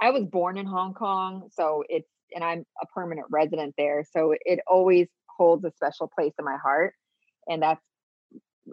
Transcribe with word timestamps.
I 0.00 0.10
was 0.10 0.24
born 0.24 0.56
in 0.58 0.66
Hong 0.66 0.94
Kong, 0.94 1.48
so 1.52 1.84
it's 1.88 2.08
and 2.34 2.44
I'm 2.44 2.64
a 2.80 2.86
permanent 2.86 3.26
resident 3.30 3.74
there, 3.76 4.04
so 4.12 4.34
it 4.40 4.60
always 4.66 5.08
holds 5.26 5.64
a 5.64 5.72
special 5.72 6.08
place 6.08 6.32
in 6.38 6.44
my 6.44 6.56
heart, 6.56 6.94
and 7.48 7.62
that's 7.62 7.80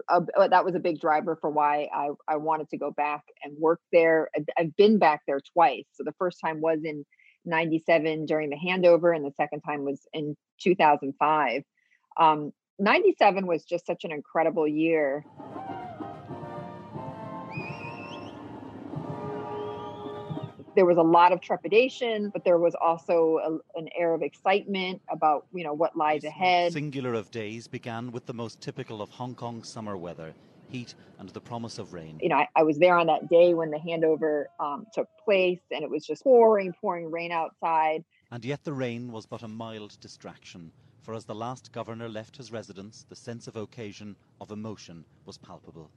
a, 0.10 0.50
that 0.50 0.66
was 0.66 0.76
a 0.76 0.80
big 0.80 1.00
driver 1.00 1.38
for 1.40 1.50
why 1.50 1.88
I 1.94 2.10
I 2.28 2.38
wanted 2.38 2.70
to 2.70 2.78
go 2.78 2.92
back 2.92 3.24
and 3.44 3.58
work 3.58 3.80
there. 3.92 4.30
I've 4.58 4.76
been 4.76 5.00
back 5.00 5.22
there 5.28 5.40
twice. 5.54 5.86
So 5.94 6.04
the 6.04 6.14
first 6.20 6.40
time 6.44 6.62
was 6.62 6.80
in 6.84 7.06
97 7.46 8.26
during 8.26 8.50
the 8.50 8.58
handover 8.58 9.16
and 9.16 9.26
the 9.26 9.32
second 9.38 9.62
time 9.62 9.84
was 9.84 10.02
in 10.14 10.36
2005. 10.62 11.64
Um, 12.18 12.52
97 12.80 13.48
was 13.48 13.64
just 13.64 13.86
such 13.86 14.04
an 14.04 14.12
incredible 14.12 14.68
year. 14.68 15.26
There 20.78 20.86
was 20.86 20.98
a 20.98 21.02
lot 21.02 21.34
of 21.34 21.42
trepidation, 21.42 22.30
but 22.30 22.46
there 22.46 22.60
was 22.60 22.76
also 22.80 23.40
a, 23.44 23.80
an 23.80 23.90
air 23.98 24.14
of 24.14 24.22
excitement 24.22 25.02
about 25.12 25.48
you 25.52 25.64
know 25.64 25.74
what 25.74 25.98
lies 25.98 26.24
ahead. 26.24 26.72
Singular 26.72 27.16
of 27.16 27.32
days 27.32 27.68
began 27.68 28.12
with 28.12 28.28
the 28.28 28.34
most 28.34 28.62
typical 28.62 29.02
of 29.02 29.10
Hong 29.10 29.34
Kong 29.34 29.64
summer 29.64 29.98
weather: 29.98 30.36
heat 30.70 30.94
and 31.18 31.30
the 31.30 31.42
promise 31.42 31.80
of 31.80 31.94
rain. 31.94 32.20
You 32.22 32.30
know, 32.30 32.36
I, 32.36 32.48
I 32.56 32.64
was 32.64 32.78
there 32.78 32.96
on 32.96 33.08
that 33.08 33.28
day 33.28 33.56
when 33.56 33.72
the 33.72 33.80
handover 33.80 34.46
um, 34.60 34.86
took 34.94 35.10
place, 35.26 35.60
and 35.72 35.84
it 35.84 35.90
was 35.90 36.06
just 36.06 36.24
pouring, 36.24 36.74
pouring 36.80 37.10
rain 37.10 37.32
outside. 37.32 38.04
And 38.32 38.46
yet 38.46 38.64
the 38.64 38.74
rain 38.74 39.12
was 39.12 39.26
but 39.26 39.42
a 39.42 39.48
mild 39.48 39.98
distraction, 40.00 40.72
for 41.02 41.16
as 41.16 41.26
the 41.26 41.34
last 41.34 41.72
governor 41.72 42.08
left 42.08 42.38
his 42.38 42.52
residence, 42.52 43.04
the 43.10 43.16
sense 43.16 43.48
of 43.48 43.56
occasion, 43.56 44.16
of 44.40 44.52
emotion, 44.52 45.06
was 45.26 45.40
palpable. 45.40 45.90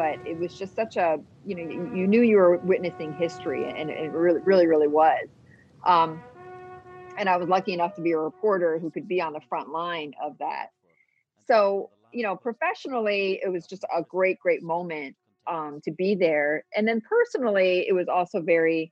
But 0.00 0.18
it 0.26 0.38
was 0.38 0.56
just 0.56 0.74
such 0.74 0.96
a 0.96 1.18
you 1.44 1.54
know 1.54 1.94
you, 1.94 2.06
knew 2.06 2.22
you 2.22 2.38
were 2.38 2.56
witnessing 2.56 3.12
history 3.12 3.68
and 3.68 3.90
it 3.90 4.10
really 4.12 4.40
really 4.40 4.66
really 4.66 4.88
was. 4.88 5.28
Um, 5.84 6.22
and 7.18 7.28
i 7.28 7.36
was 7.36 7.48
lucky 7.50 7.74
enough 7.74 7.94
to 7.96 8.00
be 8.00 8.12
a 8.12 8.18
reporter 8.18 8.78
who 8.78 8.90
could 8.90 9.06
be 9.06 9.20
on 9.20 9.34
the 9.34 9.42
front 9.46 9.68
line 9.68 10.14
of 10.22 10.38
that. 10.38 10.68
So 11.46 11.90
you 12.14 12.22
know 12.22 12.34
professionally 12.34 13.40
it 13.44 13.50
was 13.50 13.66
just 13.66 13.84
a 13.94 14.02
great 14.02 14.38
great 14.40 14.62
moment 14.62 15.16
um, 15.46 15.82
to 15.84 15.90
be 15.90 16.14
there. 16.14 16.64
And 16.74 16.88
then 16.88 17.02
personally 17.02 17.86
it 17.86 17.92
was 17.92 18.08
also 18.08 18.40
very 18.40 18.90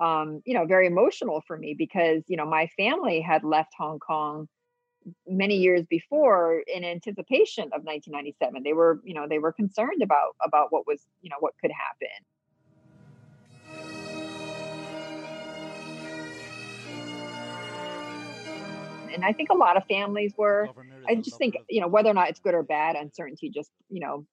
um, 0.00 0.40
you 0.46 0.54
know 0.54 0.64
very 0.64 0.86
emotional 0.86 1.42
for 1.46 1.58
me 1.58 1.74
because 1.76 2.22
you 2.26 2.38
know 2.38 2.46
my 2.46 2.68
family 2.74 3.20
had 3.20 3.44
left 3.44 3.74
hong 3.76 3.98
kong 3.98 4.48
many 5.26 5.56
years 5.56 5.84
before 5.88 6.62
in 6.66 6.84
anticipation 6.84 7.64
of 7.64 7.82
1997 7.84 8.62
they 8.62 8.72
were 8.72 9.00
you 9.04 9.14
know 9.14 9.26
they 9.28 9.38
were 9.38 9.52
concerned 9.52 10.02
about 10.02 10.36
about 10.44 10.68
what 10.70 10.86
was 10.86 11.06
you 11.20 11.30
know 11.30 11.36
what 11.40 11.54
could 11.60 11.70
happen. 11.70 12.08
And 19.14 19.24
i 19.24 19.32
think 19.32 19.48
a 19.50 19.56
lot 19.56 19.76
of 19.76 19.84
families 19.86 20.32
were 20.36 20.68
i 21.08 21.14
just 21.14 21.38
think 21.38 21.56
you 21.68 21.80
know 21.80 21.88
whether 21.88 22.10
or 22.10 22.14
not 22.14 22.28
it's 22.28 22.40
good 22.40 22.54
or 22.54 22.62
bad 22.62 22.94
uncertainty 22.94 23.50
just 23.50 23.70
you 23.88 24.00
know 24.00 24.26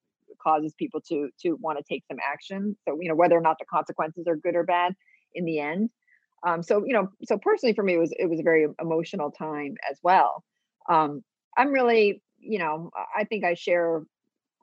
causes 0.45 0.73
people 0.77 1.01
to 1.01 1.29
to 1.41 1.53
want 1.59 1.77
to 1.77 1.83
take 1.83 2.03
some 2.07 2.17
action. 2.23 2.75
So 2.87 2.97
you 3.01 3.09
know 3.09 3.15
whether 3.15 3.35
or 3.35 3.41
not 3.41 3.57
the 3.59 3.65
consequences 3.65 4.27
are 4.27 4.35
good 4.35 4.55
or 4.55 4.63
bad 4.63 4.95
in 5.33 5.45
the 5.45 5.59
end. 5.59 5.89
Um, 6.45 6.61
so 6.61 6.83
you 6.85 6.93
know 6.93 7.09
so 7.23 7.37
personally 7.37 7.73
for 7.73 7.83
me 7.83 7.95
it 7.95 7.99
was 7.99 8.13
it 8.17 8.29
was 8.29 8.39
a 8.39 8.43
very 8.43 8.67
emotional 8.79 9.31
time 9.31 9.75
as 9.89 9.99
well 10.03 10.43
um, 10.89 11.23
I'm 11.57 11.71
really, 11.71 12.21
you 12.39 12.59
know, 12.59 12.91
I 13.15 13.23
think 13.23 13.43
I 13.43 13.53
share 13.53 14.03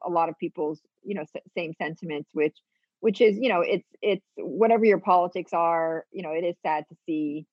a 0.05 0.11
lot 0.11 0.29
of 0.29 0.39
people's, 0.39 0.81
you 1.03 1.15
know, 1.15 1.25
same 1.57 1.73
sentiments, 1.75 2.31
which, 2.33 2.57
which 3.01 3.21
is, 3.21 3.39
you 3.39 3.49
know, 3.49 3.61
it's, 3.61 3.89
it's 4.01 4.27
whatever 4.37 4.85
your 4.85 5.01
politics 5.01 5.53
are, 5.53 6.05
you 6.13 6.23
know, 6.23 6.31
it 6.31 6.45
is 6.45 6.57
sad 6.63 6.85
to 6.89 6.97
see, 7.07 7.47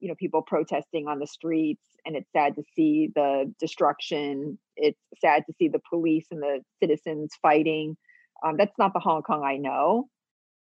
you 0.00 0.08
know, 0.08 0.14
people 0.14 0.42
protesting 0.42 1.08
on 1.08 1.18
the 1.18 1.26
streets 1.26 1.84
and 2.04 2.16
it's 2.16 2.30
sad 2.32 2.54
to 2.56 2.62
see 2.74 3.10
the 3.14 3.52
destruction. 3.58 4.58
It's 4.76 5.00
sad 5.20 5.44
to 5.46 5.54
see 5.58 5.68
the 5.68 5.80
police 5.88 6.26
and 6.30 6.42
the 6.42 6.60
citizens 6.80 7.32
fighting. 7.40 7.96
Um, 8.44 8.56
that's 8.56 8.76
not 8.78 8.92
the 8.92 9.00
Hong 9.00 9.22
Kong 9.22 9.42
I 9.44 9.56
know. 9.56 10.08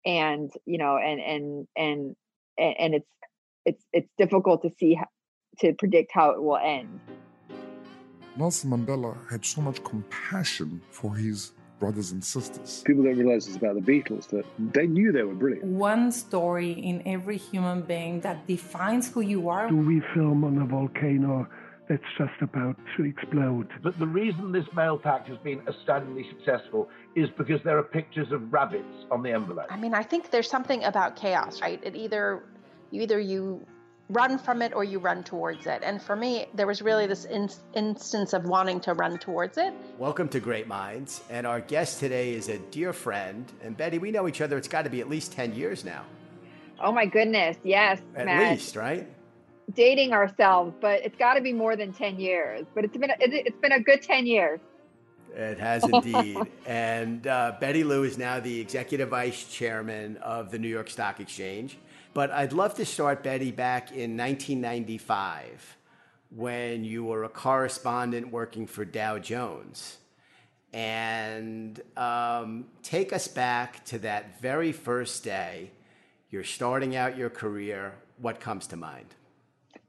And, 0.06 0.52
you 0.66 0.78
know, 0.78 0.98
and, 0.98 1.22
and, 1.22 1.68
and, 1.78 2.16
and 2.58 2.96
it's, 2.96 3.10
it's, 3.66 3.86
it's 3.94 4.10
difficult 4.18 4.62
to 4.64 4.70
see, 4.78 5.00
to 5.60 5.74
predict 5.74 6.12
how 6.14 6.32
it 6.32 6.44
will 6.44 6.58
end. 6.58 7.00
Nelson 8.36 8.72
Mandela 8.72 9.16
had 9.30 9.46
so 9.46 9.62
much 9.62 9.84
compassion 9.84 10.82
for 10.90 11.16
his 11.16 11.54
brothers 11.80 12.12
and 12.12 12.24
sisters. 12.24 12.82
People 12.86 13.04
don't 13.04 13.18
realize 13.18 13.48
it's 13.48 13.58
about 13.58 13.76
the 13.76 13.82
Beatles 13.82 14.28
that 14.30 14.46
they 14.58 14.88
knew 14.88 15.12
they 15.12 15.24
were 15.24 15.36
brilliant. 15.36 15.66
One 15.66 16.12
story 16.12 16.72
in 16.72 17.04
every 17.06 17.38
human 17.38 17.82
being 17.82 18.22
that 18.22 18.48
defines 18.48 19.12
who 19.12 19.22
you 19.22 19.50
are. 19.50 19.70
Do 19.70 19.78
we 19.78 20.02
film 20.14 20.44
on 20.44 20.58
a 20.60 20.66
volcano 20.66 21.48
that's 21.88 22.02
just 22.18 22.42
about 22.42 22.78
to 22.98 23.04
explode? 23.04 23.68
But 23.84 24.00
the 24.00 24.08
reason 24.08 24.52
this 24.52 24.66
mail 24.76 24.98
pack 24.98 25.28
has 25.28 25.38
been 25.40 25.62
astoundingly 25.68 26.26
successful 26.30 26.90
is 27.16 27.30
because 27.38 27.62
there 27.64 27.78
are 27.78 27.84
pictures 27.84 28.32
of 28.32 28.52
rabbits 28.52 29.06
on 29.12 29.22
the 29.22 29.32
envelope. 29.32 29.68
I 29.70 29.78
mean, 29.78 29.94
I 29.94 30.04
think 30.04 30.32
there's 30.32 30.50
something 30.50 30.84
about 30.86 31.16
chaos, 31.16 31.62
right? 31.62 31.82
It 31.84 31.96
either 31.96 32.44
you 32.90 33.02
either 33.02 33.20
you 33.20 33.66
run 34.10 34.38
from 34.38 34.62
it 34.62 34.74
or 34.74 34.84
you 34.84 35.00
run 35.00 35.24
towards 35.24 35.66
it. 35.66 35.82
And 35.84 36.02
for 36.02 36.16
me, 36.16 36.48
there 36.54 36.68
was 36.68 36.82
really 36.82 37.08
this 37.08 37.26
in- 37.26 37.50
instance 37.74 38.34
of 38.34 38.44
wanting 38.44 38.80
to 38.82 38.94
run 38.94 39.18
towards 39.18 39.58
it. 39.58 39.74
Welcome 39.98 40.28
to 40.30 40.40
Great 40.40 40.68
Minds. 40.68 41.22
And 41.30 41.48
our 41.48 41.62
guest 41.62 42.00
today 42.00 42.34
is 42.34 42.50
a 42.50 42.58
dear 42.60 42.92
friend. 42.92 43.50
And 43.62 43.78
Betty, 43.78 44.00
we 44.00 44.12
know 44.12 44.28
each 44.28 44.42
other, 44.42 44.58
it's 44.58 44.68
got 44.68 44.84
to 44.84 44.90
be 44.90 45.00
at 45.00 45.10
least 45.10 45.32
10 45.32 45.56
years 45.56 45.86
now. 45.86 46.04
Oh 46.80 46.92
my 46.92 47.06
goodness. 47.06 47.58
Yes. 47.64 48.02
At 48.16 48.26
Matt. 48.26 48.52
least, 48.52 48.76
right? 48.76 49.08
Dating 49.74 50.12
ourselves, 50.12 50.76
but 50.82 51.02
it's 51.06 51.18
got 51.18 51.36
to 51.36 51.42
be 51.42 51.54
more 51.54 51.78
than 51.78 51.94
10 51.94 52.20
years. 52.20 52.66
But 52.76 52.84
it's 52.84 52.98
been 52.98 53.10
a, 53.10 53.16
it's 53.20 53.60
been 53.60 53.72
a 53.72 53.80
good 53.80 54.02
10 54.02 54.28
years. 54.28 54.60
It 55.34 55.58
has 55.60 55.84
indeed. 55.86 56.38
and 56.68 57.26
uh, 57.26 57.56
Betty 57.60 57.84
Liu 57.84 58.04
is 58.04 58.18
now 58.18 58.40
the 58.42 58.60
executive 58.60 59.10
vice 59.10 59.52
chairman 59.52 60.18
of 60.18 60.52
the 60.52 60.60
New 60.60 60.68
York 60.68 60.90
Stock 60.90 61.22
Exchange. 61.22 61.78
But 62.14 62.32
I'd 62.32 62.54
love 62.54 62.76
to 62.76 62.86
start, 62.86 63.24
Betty, 63.24 63.52
back 63.52 63.92
in 63.92 64.16
1995 64.16 65.78
when 66.30 66.84
you 66.84 67.04
were 67.04 67.24
a 67.24 67.30
correspondent 67.30 68.32
working 68.32 68.68
for 68.68 68.86
Dow 68.86 69.18
Jones. 69.20 69.98
And 70.74 71.80
um, 71.98 72.66
take 72.82 73.14
us 73.14 73.28
back 73.28 73.86
to 73.86 74.00
that 74.00 74.42
very 74.42 74.72
first 74.72 75.24
day. 75.24 75.72
You're 76.30 76.44
starting 76.44 76.96
out 76.96 77.18
your 77.18 77.30
career. 77.30 77.94
What 78.18 78.40
comes 78.40 78.68
to 78.68 78.78
mind? 78.78 79.08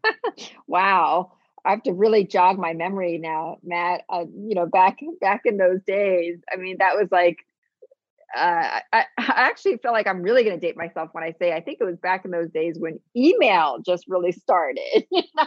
wow. 0.67 1.33
I 1.65 1.71
have 1.71 1.83
to 1.85 1.93
really 1.93 2.25
jog 2.25 2.59
my 2.59 2.75
memory 2.75 3.17
now, 3.17 3.59
Matt. 3.63 4.03
Uh, 4.11 4.25
you 4.35 4.55
know, 4.55 4.67
back 4.67 4.99
back 5.21 5.43
in 5.47 5.57
those 5.57 5.81
days, 5.87 6.39
I 6.53 6.57
mean, 6.57 6.77
that 6.79 6.95
was 6.97 7.09
like 7.11 7.39
uh, 8.37 8.81
I, 8.93 9.05
I, 9.19 9.33
actually 9.37 9.77
feel 9.79 9.93
like 9.93 10.07
I'm 10.07 10.23
really 10.23 10.45
going 10.45 10.59
to 10.59 10.67
date 10.67 10.77
myself 10.77 11.11
when 11.13 11.25
I 11.25 11.35
say 11.39 11.53
I 11.53 11.61
think 11.61 11.79
it 11.81 11.85
was 11.85 11.97
back 11.97 12.25
in 12.25 12.31
those 12.31 12.51
days 12.51 12.77
when 12.79 12.99
email 13.17 13.79
just 13.85 14.05
really 14.09 14.33
started. 14.33 15.07
You 15.11 15.23
know? 15.37 15.47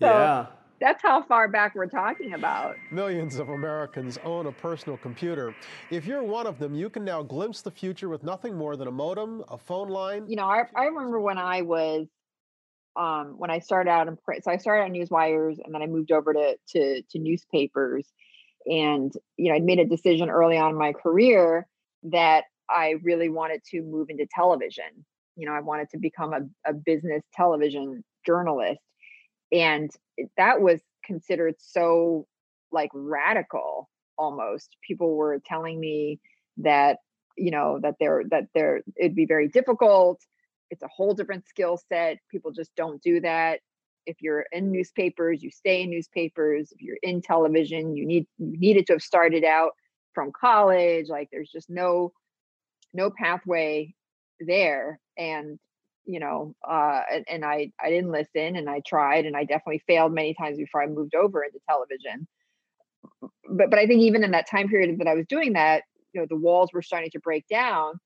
so 0.00 0.06
yeah. 0.06 0.46
That's 0.80 1.02
how 1.02 1.22
far 1.22 1.48
back 1.48 1.74
we're 1.74 1.86
talking 1.86 2.34
about. 2.34 2.76
Millions 2.92 3.38
of 3.38 3.48
Americans 3.48 4.16
own 4.22 4.46
a 4.46 4.52
personal 4.52 4.96
computer. 4.96 5.52
If 5.90 6.06
you're 6.06 6.22
one 6.22 6.46
of 6.46 6.60
them, 6.60 6.74
you 6.74 6.88
can 6.88 7.04
now 7.04 7.22
glimpse 7.22 7.62
the 7.62 7.70
future 7.70 8.08
with 8.08 8.22
nothing 8.22 8.54
more 8.54 8.76
than 8.76 8.86
a 8.86 8.92
modem, 8.92 9.42
a 9.48 9.58
phone 9.58 9.88
line. 9.88 10.28
You 10.28 10.36
know, 10.36 10.44
I, 10.44 10.62
I 10.76 10.84
remember 10.84 11.18
when 11.18 11.36
I 11.36 11.62
was, 11.62 12.06
um, 12.94 13.34
when 13.38 13.50
I 13.50 13.58
started 13.58 13.90
out 13.90 14.06
in 14.06 14.16
print. 14.18 14.44
So 14.44 14.52
I 14.52 14.56
started 14.56 14.84
on 14.84 14.92
newswires, 14.92 15.56
and 15.64 15.74
then 15.74 15.82
I 15.82 15.86
moved 15.86 16.12
over 16.12 16.32
to 16.32 16.56
to, 16.68 17.02
to 17.02 17.18
newspapers. 17.18 18.06
And 18.66 19.12
you 19.36 19.48
know, 19.48 19.56
I'd 19.56 19.64
made 19.64 19.80
a 19.80 19.84
decision 19.84 20.30
early 20.30 20.58
on 20.58 20.70
in 20.70 20.78
my 20.78 20.92
career 20.92 21.66
that 22.12 22.44
I 22.68 22.96
really 23.02 23.28
wanted 23.28 23.62
to 23.70 23.82
move 23.82 24.10
into 24.10 24.26
television. 24.26 25.04
You 25.36 25.46
know, 25.46 25.52
I 25.52 25.60
wanted 25.60 25.88
to 25.90 25.98
become 25.98 26.32
a, 26.32 26.70
a 26.70 26.74
business 26.74 27.22
television 27.34 28.04
journalist. 28.26 28.80
And 29.52 29.90
that 30.36 30.60
was 30.60 30.80
considered 31.04 31.54
so 31.58 32.26
like 32.70 32.90
radical 32.92 33.88
almost. 34.18 34.76
People 34.86 35.14
were 35.14 35.40
telling 35.44 35.80
me 35.80 36.20
that, 36.58 36.98
you 37.36 37.50
know, 37.50 37.78
that 37.82 37.94
there 37.98 38.24
that 38.30 38.48
there 38.54 38.82
it'd 38.96 39.14
be 39.14 39.26
very 39.26 39.48
difficult. 39.48 40.20
It's 40.70 40.82
a 40.82 40.88
whole 40.88 41.14
different 41.14 41.46
skill 41.48 41.80
set. 41.88 42.18
People 42.30 42.50
just 42.50 42.74
don't 42.76 43.00
do 43.00 43.20
that. 43.20 43.60
If 44.04 44.16
you're 44.20 44.44
in 44.52 44.70
newspapers, 44.70 45.42
you 45.42 45.50
stay 45.50 45.82
in 45.82 45.90
newspapers. 45.90 46.72
If 46.72 46.82
you're 46.82 46.98
in 47.02 47.22
television, 47.22 47.96
you 47.96 48.04
need 48.06 48.26
you 48.38 48.58
needed 48.58 48.86
to 48.88 48.94
have 48.94 49.02
started 49.02 49.44
out 49.44 49.72
from 50.14 50.32
college 50.32 51.08
like 51.08 51.28
there's 51.30 51.50
just 51.50 51.70
no 51.70 52.12
no 52.92 53.10
pathway 53.10 53.94
there 54.40 54.98
and 55.16 55.58
you 56.04 56.20
know 56.20 56.54
uh 56.68 57.02
and, 57.12 57.24
and 57.28 57.44
i 57.44 57.70
i 57.82 57.90
didn't 57.90 58.10
listen 58.10 58.56
and 58.56 58.68
i 58.68 58.80
tried 58.86 59.26
and 59.26 59.36
i 59.36 59.44
definitely 59.44 59.82
failed 59.86 60.12
many 60.12 60.34
times 60.34 60.56
before 60.56 60.82
i 60.82 60.86
moved 60.86 61.14
over 61.14 61.42
into 61.44 61.58
television. 61.68 62.26
But 63.48 63.70
but 63.70 63.78
i 63.78 63.86
think 63.86 64.02
even 64.02 64.24
in 64.24 64.30
that 64.32 64.48
time 64.48 64.68
period 64.68 64.98
that 64.98 65.08
i 65.08 65.14
was 65.14 65.26
doing 65.26 65.52
that 65.54 65.82
you 66.12 66.20
know 66.20 66.26
the 66.28 66.36
walls 66.36 66.70
were 66.72 66.82
starting 66.82 67.10
to 67.10 67.20
break 67.20 67.46
down 67.48 67.98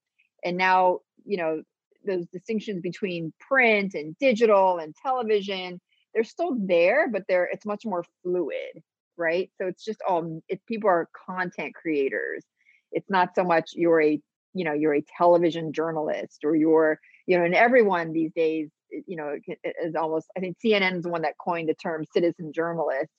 and 0.45 0.57
now 0.57 1.01
you 1.25 1.37
know 1.37 1.63
those 2.05 2.27
distinctions 2.27 2.81
between 2.81 3.33
print 3.39 3.95
and 3.95 4.17
digital 4.19 4.79
and 4.79 4.95
television 5.01 5.81
they're 6.15 6.25
still 6.25 6.57
there 6.59 7.09
but 7.09 7.23
they're 7.29 7.49
it's 7.53 7.67
much 7.67 7.85
more 7.85 8.05
fluid 8.23 8.83
right 9.23 9.51
so 9.59 9.67
it's 9.67 9.85
just 9.85 10.01
all 10.09 10.43
it's 10.49 10.63
people 10.67 10.91
are 10.91 11.09
content 11.27 11.75
creators 11.75 12.45
it's 12.91 13.09
not 13.09 13.31
so 13.35 13.45
much 13.45 13.71
you're 13.75 14.03
a 14.03 14.21
you 14.55 14.65
know 14.65 14.73
you're 14.73 14.95
a 14.95 15.05
television 15.17 15.73
journalist 15.73 16.41
or 16.45 16.55
you're 16.55 16.99
you 17.27 17.39
know 17.39 17.45
and 17.45 17.55
everyone 17.55 18.13
these 18.13 18.33
days 18.35 18.69
you 19.07 19.17
know 19.17 19.37
is 19.83 19.95
almost 19.95 20.27
i 20.37 20.41
think 20.41 20.57
cnn 20.65 20.97
is 20.97 21.05
the 21.05 21.09
one 21.09 21.23
that 21.23 21.39
coined 21.39 21.69
the 21.69 21.75
term 21.75 22.05
citizen 22.13 22.53
journalist 22.53 23.11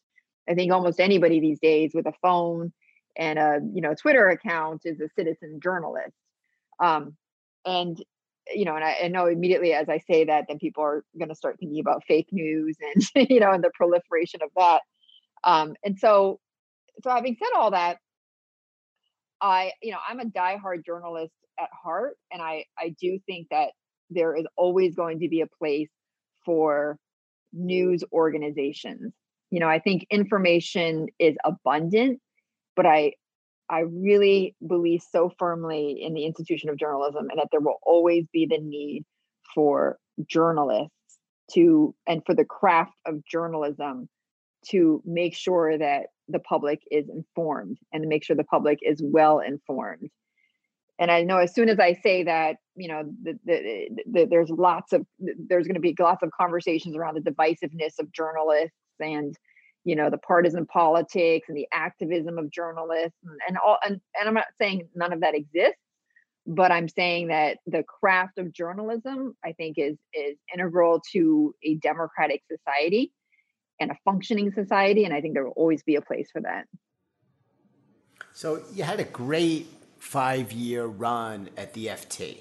i 0.49 0.53
think 0.53 0.71
almost 0.71 0.99
anybody 0.99 1.39
these 1.39 1.59
days 1.59 1.91
with 1.93 2.05
a 2.05 2.13
phone 2.21 2.71
and 3.15 3.39
a 3.39 3.59
you 3.73 3.81
know 3.81 3.93
Twitter 3.93 4.29
account 4.29 4.81
is 4.85 4.99
a 4.99 5.09
citizen 5.15 5.59
journalist. 5.61 6.13
Um, 6.79 7.15
and 7.65 8.01
you 8.53 8.65
know, 8.65 8.75
and 8.75 8.83
I, 8.83 8.97
I, 9.03 9.07
know 9.07 9.27
immediately 9.27 9.73
as 9.73 9.87
I 9.87 9.99
say 9.99 10.25
that, 10.25 10.45
then 10.49 10.59
people 10.59 10.83
are 10.83 11.05
going 11.17 11.29
to 11.29 11.35
start 11.35 11.57
thinking 11.59 11.79
about 11.79 12.03
fake 12.05 12.27
news 12.31 12.75
and 12.81 13.29
you 13.29 13.39
know, 13.39 13.51
and 13.51 13.63
the 13.63 13.71
proliferation 13.73 14.41
of 14.43 14.49
that. 14.57 14.81
Um, 15.43 15.75
and 15.83 15.97
so, 15.99 16.39
so 17.03 17.09
having 17.09 17.35
said 17.37 17.49
all 17.55 17.71
that, 17.71 17.97
I, 19.41 19.71
you 19.81 19.91
know, 19.91 19.97
I'm 20.07 20.19
a 20.19 20.25
diehard 20.25 20.85
journalist 20.85 21.33
at 21.59 21.69
heart, 21.71 22.17
and 22.31 22.41
I, 22.41 22.65
I 22.79 22.95
do 22.99 23.19
think 23.25 23.47
that 23.51 23.69
there 24.09 24.35
is 24.35 24.45
always 24.55 24.95
going 24.95 25.19
to 25.19 25.27
be 25.27 25.41
a 25.41 25.47
place 25.47 25.89
for 26.45 26.97
news 27.51 28.03
organizations. 28.13 29.13
You 29.51 29.59
know, 29.59 29.67
I 29.67 29.79
think 29.79 30.07
information 30.09 31.07
is 31.19 31.35
abundant 31.43 32.19
but 32.75 32.85
I 32.85 33.13
I 33.69 33.81
really 33.81 34.55
believe 34.65 35.01
so 35.11 35.31
firmly 35.39 35.99
in 36.01 36.13
the 36.13 36.25
institution 36.25 36.69
of 36.69 36.77
journalism 36.77 37.29
and 37.29 37.39
that 37.39 37.47
there 37.51 37.61
will 37.61 37.77
always 37.83 38.25
be 38.31 38.45
the 38.45 38.59
need 38.59 39.05
for 39.55 39.97
journalists 40.27 40.91
to 41.53 41.95
and 42.07 42.21
for 42.25 42.35
the 42.35 42.45
craft 42.45 42.93
of 43.05 43.23
journalism 43.25 44.09
to 44.69 45.01
make 45.05 45.35
sure 45.35 45.77
that 45.77 46.07
the 46.27 46.39
public 46.39 46.81
is 46.89 47.09
informed 47.09 47.77
and 47.91 48.03
to 48.03 48.09
make 48.09 48.23
sure 48.23 48.35
the 48.35 48.43
public 48.43 48.79
is 48.81 49.01
well 49.03 49.39
informed. 49.39 50.09
And 50.99 51.11
I 51.11 51.23
know 51.23 51.37
as 51.37 51.53
soon 51.53 51.69
as 51.69 51.79
I 51.79 51.93
say 51.93 52.23
that, 52.23 52.57
you 52.75 52.87
know, 52.87 53.03
the, 53.23 53.39
the, 53.45 53.89
the, 54.09 54.25
there's 54.25 54.49
lots 54.49 54.93
of 54.93 55.05
there's 55.19 55.67
going 55.67 55.75
to 55.75 55.81
be 55.81 55.95
lots 55.99 56.23
of 56.23 56.31
conversations 56.31 56.95
around 56.95 57.15
the 57.15 57.31
divisiveness 57.31 57.99
of 57.99 58.11
journalists 58.11 58.77
and 58.99 59.35
you 59.83 59.95
know 59.95 60.09
the 60.09 60.17
partisan 60.17 60.65
politics 60.65 61.49
and 61.49 61.57
the 61.57 61.67
activism 61.73 62.37
of 62.37 62.49
journalists 62.51 63.17
and, 63.23 63.39
and 63.47 63.57
all 63.57 63.77
and, 63.85 63.99
and 64.19 64.27
i'm 64.27 64.33
not 64.33 64.45
saying 64.57 64.87
none 64.95 65.13
of 65.13 65.21
that 65.21 65.35
exists 65.35 65.79
but 66.47 66.71
i'm 66.71 66.87
saying 66.87 67.27
that 67.27 67.57
the 67.65 67.83
craft 67.83 68.37
of 68.37 68.53
journalism 68.53 69.35
i 69.43 69.51
think 69.51 69.77
is 69.77 69.97
is 70.13 70.37
integral 70.53 71.01
to 71.11 71.53
a 71.63 71.75
democratic 71.75 72.41
society 72.49 73.11
and 73.83 73.91
a 73.91 73.97
functioning 74.03 74.51
society 74.51 75.05
and 75.05 75.13
i 75.13 75.21
think 75.21 75.33
there 75.33 75.43
will 75.43 75.51
always 75.51 75.83
be 75.83 75.95
a 75.95 76.01
place 76.01 76.29
for 76.31 76.41
that 76.41 76.65
so 78.33 78.61
you 78.73 78.83
had 78.83 78.99
a 78.99 79.03
great 79.05 79.67
five 79.99 80.51
year 80.51 80.85
run 80.85 81.49
at 81.55 81.73
the 81.73 81.87
ft 81.87 82.39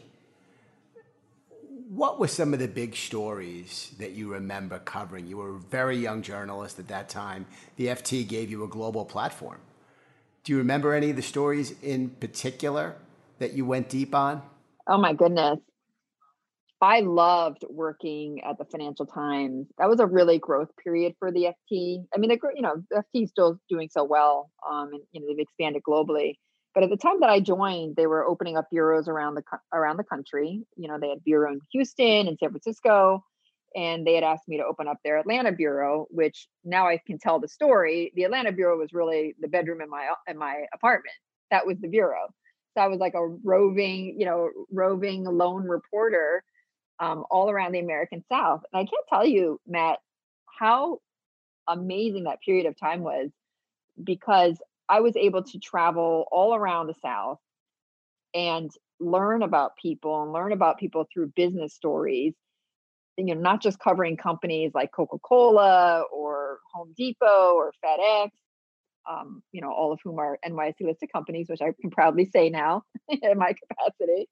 what 1.93 2.19
were 2.19 2.29
some 2.29 2.55
of 2.55 2.59
the 2.59 2.69
big 2.69 2.97
stories 2.97 3.93
that 3.99 4.13
you 4.13 4.33
remember 4.33 4.79
covering? 4.79 5.27
You 5.27 5.37
were 5.37 5.57
a 5.57 5.59
very 5.59 5.99
young 5.99 6.23
journalist 6.23 6.79
at 6.79 6.89
that 6.89 7.11
time. 7.11 7.45
The 7.77 7.89
FT 7.89 8.27
gave 8.27 8.51
you 8.51 8.65
a 8.65 8.69
global 8.69 9.05
platform. 9.05 9.59
Do 10.43 10.53
you 10.53 10.59
remember 10.59 10.95
any 10.95 11.11
of 11.11 11.17
the 11.17 11.23
stories 11.23 11.75
in 11.83 12.09
particular 12.09 12.97
that 13.41 13.53
you 13.53 13.67
went 13.67 13.91
deep 13.91 14.15
on? 14.15 14.41
Oh 14.87 14.97
my 14.97 15.13
goodness. 15.13 15.59
I 16.83 17.01
loved 17.01 17.65
working 17.71 18.43
at 18.43 18.59
the 18.59 18.65
Financial 18.65 19.07
Times. 19.07 19.69
That 19.79 19.89
was 19.89 20.01
a 20.01 20.07
really 20.07 20.39
growth 20.39 20.71
period 20.83 21.15
for 21.21 21.31
the 21.31 21.55
FT. 21.73 22.05
I 22.13 22.19
mean, 22.19 22.29
the, 22.29 22.39
you 22.57 22.63
know, 22.63 22.83
the 22.91 23.05
FT 23.15 23.23
is 23.23 23.31
still 23.31 23.61
doing 23.69 23.89
so 23.89 24.03
well, 24.03 24.51
um, 24.69 24.91
and 24.93 25.03
you 25.13 25.21
know 25.21 25.29
they've 25.29 25.39
expanded 25.39 25.83
globally. 25.89 26.35
But 26.75 26.83
at 26.83 26.91
the 26.91 26.97
time 26.97 27.21
that 27.21 27.31
I 27.31 27.39
joined, 27.39 27.95
they 27.97 28.09
were 28.09 28.27
opening 28.27 28.57
up 28.57 28.67
bureaus 28.71 29.07
around 29.07 29.37
the 29.37 29.43
around 29.73 29.99
the 29.99 30.05
country. 30.05 30.65
You 30.77 30.89
know, 30.89 30.99
they 31.01 31.11
had 31.11 31.23
bureau 31.23 31.53
in 31.53 31.61
Houston 31.73 32.27
and 32.27 32.37
San 32.37 32.51
Francisco, 32.51 33.23
and 33.77 34.05
they 34.05 34.15
had 34.15 34.25
asked 34.25 34.49
me 34.49 34.57
to 34.57 34.65
open 34.65 34.89
up 34.89 34.97
their 35.05 35.19
Atlanta 35.19 35.53
bureau. 35.53 36.07
Which 36.11 36.49
now 36.65 36.89
I 36.89 36.99
can 37.07 37.19
tell 37.19 37.39
the 37.39 37.49
story. 37.49 38.13
The 38.17 38.25
Atlanta 38.25 38.51
bureau 38.51 38.77
was 38.77 38.93
really 38.93 39.37
the 39.41 39.49
bedroom 39.49 39.83
in 39.83 39.89
my 39.89 40.09
in 40.27 40.37
my 40.37 40.65
apartment. 40.75 41.15
That 41.53 41.65
was 41.65 41.79
the 41.81 41.89
bureau. 41.89 42.27
So 42.75 42.83
I 42.83 42.89
was 42.89 42.99
like 42.99 43.15
a 43.15 43.25
roving, 43.45 44.17
you 44.19 44.27
know, 44.27 44.49
roving 44.73 45.25
lone 45.25 45.69
reporter 45.69 46.43
um, 47.01 47.25
all 47.31 47.51
around 47.51 47.73
the 47.73 47.81
American 47.81 48.25
South. 48.31 48.63
And 48.73 48.81
I 48.81 48.85
can't 48.85 49.07
tell 49.09 49.27
you, 49.27 49.61
Matt, 49.67 49.99
how 50.47 50.99
amazing 51.69 52.25
that 52.25 52.41
period 52.41 52.67
of 52.67 52.79
time 52.79 53.03
was 53.03 53.31
because 54.03 54.61
I 54.89 55.01
was 55.01 55.17
able 55.17 55.43
to 55.45 55.59
travel 55.59 56.27
all 56.31 56.55
around 56.55 56.87
the 56.87 56.95
South 57.03 57.39
and 58.35 58.71
learn 59.01 59.43
about 59.43 59.77
people 59.81 60.23
and 60.23 60.33
learn 60.33 60.53
about 60.53 60.79
people 60.79 61.07
through 61.13 61.33
business 61.35 61.75
stories. 61.75 62.35
And, 63.19 63.29
you 63.29 63.35
know, 63.35 63.41
not 63.43 63.61
just 63.61 63.79
covering 63.79 64.17
companies 64.17 64.73
like 64.75 64.91
Coca 64.93 65.19
Cola 65.19 66.05
or 66.13 66.61
Home 66.73 66.95
Depot 66.97 67.55
or 67.55 67.73
FedEx, 67.85 68.31
um, 69.11 69.43
you 69.53 69.61
know, 69.61 69.71
all 69.71 69.93
of 69.93 70.01
whom 70.03 70.19
are 70.19 70.39
NYSE 70.47 70.81
listed 70.81 71.13
companies, 71.13 71.49
which 71.49 71.61
I 71.61 71.73
can 71.81 71.91
proudly 71.91 72.31
say 72.33 72.49
now 72.49 72.85
in 73.09 73.39
my 73.39 73.55
capacity. 73.55 74.29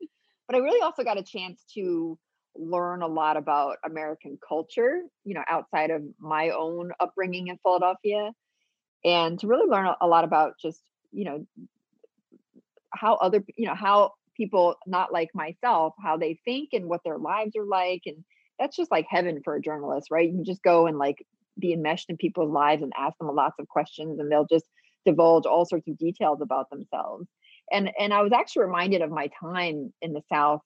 But 0.46 0.56
I 0.56 0.58
really 0.60 0.80
also 0.80 1.04
got 1.04 1.18
a 1.18 1.22
chance 1.22 1.62
to 1.74 2.18
learn 2.56 3.02
a 3.02 3.06
lot 3.06 3.36
about 3.36 3.76
American 3.84 4.38
culture, 4.46 5.00
you 5.24 5.34
know, 5.34 5.42
outside 5.48 5.90
of 5.90 6.02
my 6.18 6.50
own 6.50 6.90
upbringing 7.00 7.48
in 7.48 7.58
Philadelphia 7.62 8.32
and 9.04 9.38
to 9.38 9.46
really 9.46 9.68
learn 9.68 9.88
a 10.00 10.06
lot 10.06 10.24
about 10.24 10.54
just 10.60 10.82
you 11.12 11.24
know 11.24 11.46
how 12.94 13.14
other 13.16 13.44
you 13.56 13.66
know 13.66 13.74
how 13.74 14.12
people 14.36 14.76
not 14.86 15.12
like 15.12 15.30
myself 15.34 15.94
how 16.02 16.16
they 16.16 16.38
think 16.44 16.70
and 16.72 16.86
what 16.86 17.00
their 17.04 17.18
lives 17.18 17.52
are 17.56 17.64
like 17.64 18.02
and 18.06 18.16
that's 18.58 18.76
just 18.76 18.90
like 18.90 19.06
heaven 19.08 19.40
for 19.42 19.56
a 19.56 19.60
journalist 19.60 20.08
right? 20.10 20.28
You 20.28 20.34
can 20.34 20.44
just 20.44 20.62
go 20.62 20.86
and 20.86 20.98
like 20.98 21.24
be 21.58 21.72
enmeshed 21.72 22.10
in 22.10 22.16
people's 22.16 22.52
lives 22.52 22.82
and 22.82 22.92
ask 22.98 23.16
them 23.18 23.34
lots 23.34 23.56
of 23.58 23.68
questions 23.68 24.18
and 24.18 24.30
they'll 24.30 24.46
just 24.46 24.66
divulge 25.04 25.46
all 25.46 25.64
sorts 25.64 25.88
of 25.88 25.98
details 25.98 26.40
about 26.42 26.68
themselves. 26.70 27.26
And 27.72 27.90
and 27.98 28.12
i 28.12 28.22
was 28.22 28.32
actually 28.32 28.64
reminded 28.66 29.02
of 29.02 29.10
my 29.10 29.28
time 29.40 29.92
in 30.02 30.12
the 30.12 30.22
south 30.30 30.60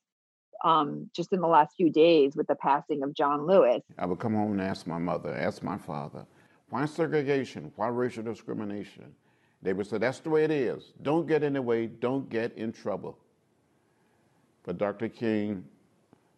um, 0.64 1.10
just 1.14 1.32
in 1.32 1.40
the 1.40 1.46
last 1.46 1.74
few 1.76 1.90
days 1.90 2.36
with 2.36 2.46
the 2.46 2.54
passing 2.56 3.02
of 3.02 3.14
john 3.14 3.46
lewis 3.46 3.82
i 3.98 4.06
would 4.06 4.18
come 4.18 4.34
home 4.34 4.52
and 4.52 4.60
ask 4.60 4.86
my 4.86 4.98
mother 4.98 5.34
ask 5.34 5.62
my 5.62 5.78
father 5.78 6.26
why 6.74 6.86
segregation? 6.86 7.70
Why 7.76 7.86
racial 7.86 8.24
discrimination? 8.24 9.14
They 9.62 9.72
would 9.72 9.86
say, 9.86 9.98
that's 9.98 10.18
the 10.18 10.30
way 10.30 10.42
it 10.42 10.50
is. 10.50 10.92
Don't 11.02 11.24
get 11.24 11.44
in 11.44 11.52
the 11.52 11.62
way, 11.62 11.86
don't 11.86 12.28
get 12.28 12.52
in 12.58 12.72
trouble. 12.72 13.16
But 14.64 14.78
Dr. 14.78 15.08
King 15.08 15.64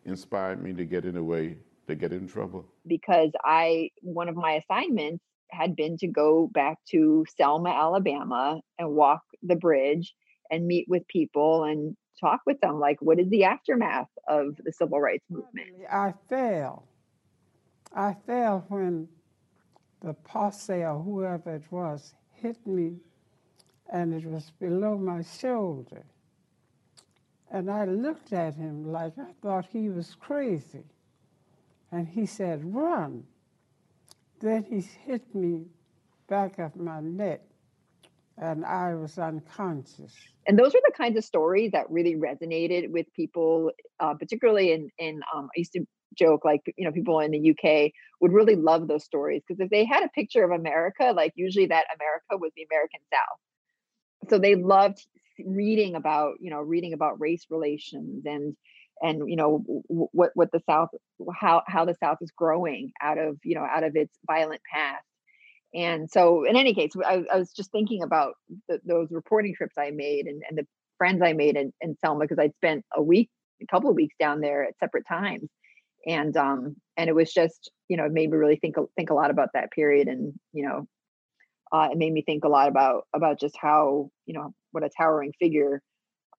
inspired 0.04 0.62
me 0.62 0.75
to 0.75 0.85
get 0.85 1.06
in 1.06 1.14
the 1.14 1.25
way, 1.25 1.56
to 1.88 1.94
get 1.94 2.12
in 2.12 2.28
trouble. 2.28 2.66
Because 2.87 3.30
I, 3.44 3.88
one 4.02 4.28
of 4.28 4.37
my 4.37 4.62
assignments 4.62 5.25
had 5.50 5.75
been 5.75 5.96
to 5.99 6.06
go 6.06 6.50
back 6.52 6.76
to 6.90 7.25
Selma, 7.37 7.70
Alabama 7.70 8.61
and 8.78 8.90
walk 8.90 9.23
the 9.42 9.56
bridge 9.56 10.14
and 10.50 10.67
meet 10.67 10.87
with 10.88 11.07
people 11.09 11.65
and 11.65 11.97
talk 12.19 12.41
with 12.47 12.61
them 12.61 12.79
like 12.81 12.97
what 13.00 13.19
is 13.19 13.29
the 13.29 13.45
aftermath 13.45 14.09
of 14.29 14.57
the 14.65 14.73
civil 14.73 15.00
rights 15.00 15.25
movement 15.31 15.69
i 15.93 16.12
fell 16.29 16.88
i 17.95 18.15
fell 18.26 18.65
when 18.69 19.07
the 20.03 20.15
posse 20.15 20.83
or 20.83 20.99
whoever 21.03 21.55
it 21.55 21.65
was 21.71 22.15
hit 22.33 22.65
me 22.67 22.97
and 23.93 24.15
it 24.15 24.25
was 24.25 24.50
below 24.59 24.97
my 24.97 25.23
shoulder. 25.23 26.05
And 27.50 27.71
I 27.71 27.85
looked 27.85 28.33
at 28.33 28.55
him 28.55 28.91
like 28.91 29.12
I 29.19 29.33
thought 29.41 29.67
he 29.67 29.88
was 29.88 30.17
crazy. 30.19 30.85
And 31.93 32.09
he 32.09 32.26
said, 32.26 32.75
Run. 32.75 33.25
Then 34.41 34.65
he 34.65 34.81
hit 34.81 35.35
me 35.35 35.67
back 36.29 36.59
of 36.59 36.76
my 36.76 37.00
neck 37.00 37.41
and 38.38 38.64
I 38.64 38.95
was 38.95 39.19
unconscious. 39.19 40.14
And 40.47 40.59
those 40.59 40.75
were 40.75 40.83
the 40.85 40.93
kinds 40.97 41.16
of 41.16 41.25
stories 41.25 41.73
that 41.73 41.90
really 41.90 42.14
resonated 42.14 42.90
with 42.90 43.07
people, 43.14 43.71
uh, 44.00 44.14
particularly 44.14 44.73
in 44.73 44.90
in 44.99 45.23
um, 45.35 45.47
I 45.47 45.59
used 45.59 45.73
to 45.73 45.85
joke 46.14 46.45
like 46.45 46.62
you 46.76 46.85
know 46.85 46.93
people 46.93 47.21
in 47.21 47.31
the 47.31 47.50
UK 47.50 47.93
would 48.21 48.33
really 48.33 48.57
love 48.57 48.88
those 48.88 49.05
stories 49.05 49.43
because 49.47 49.61
if 49.61 49.71
they 49.71 49.85
had 49.85 50.05
a 50.05 50.09
picture 50.09 50.45
of 50.45 50.50
America 50.50 51.12
like 51.14 51.33
usually 51.35 51.66
that 51.66 51.85
America 51.95 52.38
was 52.40 52.52
the 52.57 52.66
American 52.71 53.00
South 53.12 54.31
so 54.31 54.38
they 54.38 54.55
loved 54.55 55.05
reading 55.45 55.95
about 55.95 56.35
you 56.40 56.50
know 56.50 56.61
reading 56.61 56.93
about 56.93 57.21
race 57.21 57.45
relations 57.50 58.25
and 58.25 58.57
and 59.02 59.28
you 59.28 59.37
know 59.37 59.62
what 59.88 60.31
what 60.35 60.50
the 60.52 60.61
south 60.64 60.88
how 61.35 61.62
how 61.66 61.85
the 61.85 61.97
south 62.02 62.19
is 62.21 62.31
growing 62.31 62.93
out 63.02 63.19
of 63.19 63.37
you 63.45 63.55
know 63.55 63.66
out 63.69 63.83
of 63.83 63.95
its 63.97 64.16
violent 64.26 64.61
past 64.73 65.05
and 65.75 66.11
so 66.11 66.44
in 66.44 66.56
any 66.56 66.75
case 66.75 66.92
i, 67.04 67.25
I 67.32 67.38
was 67.38 67.52
just 67.52 67.73
thinking 67.73 68.02
about 68.02 68.35
the, 68.68 68.80
those 68.85 69.08
reporting 69.11 69.54
trips 69.54 69.75
i 69.78 69.90
made 69.90 70.26
and, 70.26 70.42
and 70.49 70.58
the 70.58 70.66
friends 70.99 71.23
I 71.23 71.32
made 71.32 71.56
in, 71.56 71.73
in 71.80 71.96
Selma 72.00 72.20
because 72.20 72.38
I'd 72.38 72.54
spent 72.56 72.85
a 72.94 73.02
week, 73.02 73.30
a 73.62 73.66
couple 73.66 73.90
of 73.90 73.96
weeks 73.96 74.14
down 74.18 74.40
there 74.40 74.64
at 74.64 74.78
separate 74.78 75.06
times, 75.06 75.49
and 76.06 76.37
um, 76.37 76.76
and 76.96 77.08
it 77.08 77.14
was 77.14 77.32
just 77.32 77.70
you 77.88 77.96
know 77.96 78.04
it 78.04 78.12
made 78.12 78.30
me 78.30 78.37
really 78.37 78.56
think 78.56 78.76
think 78.96 79.11
a 79.11 79.14
lot 79.14 79.30
about 79.30 79.50
that 79.54 79.70
period, 79.73 80.08
and 80.08 80.35
you 80.52 80.66
know, 80.66 80.87
uh, 81.73 81.88
it 81.92 81.99
made 81.99 82.12
me 82.12 82.23
think 82.23 82.44
a 82.44 82.49
lot 82.49 82.68
about 82.68 83.04
about 83.14 83.40
just 83.40 83.56
how 83.61 84.11
you 84.26 84.35
know 84.35 84.52
what 84.73 84.85
a 84.85 84.90
towering 84.90 85.32
figure, 85.38 85.80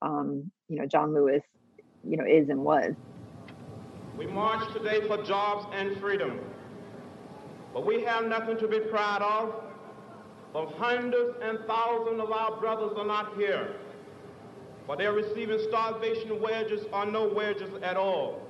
um, 0.01 0.51
you 0.67 0.79
know, 0.79 0.85
John 0.85 1.13
Lewis, 1.13 1.43
you 2.03 2.17
know, 2.17 2.25
is 2.25 2.49
and 2.49 2.59
was. 2.59 2.93
We 4.17 4.25
march 4.25 4.71
today 4.73 5.07
for 5.07 5.21
jobs 5.23 5.67
and 5.73 5.95
freedom, 5.97 6.39
but 7.77 7.85
we 7.85 8.01
have 8.01 8.25
nothing 8.25 8.57
to 8.57 8.67
be 8.67 8.79
proud 8.79 9.21
of. 9.21 9.53
But 10.51 10.71
hundreds 10.79 11.37
and 11.43 11.59
thousands 11.67 12.19
of 12.19 12.31
our 12.31 12.59
brothers 12.59 12.93
are 12.97 13.05
not 13.05 13.37
here, 13.37 13.75
but 14.87 14.97
they're 14.97 15.13
receiving 15.13 15.59
starvation 15.69 16.41
wages 16.41 16.87
or 16.91 17.05
no 17.05 17.27
wages 17.27 17.69
at 17.83 17.95
all. 17.95 18.41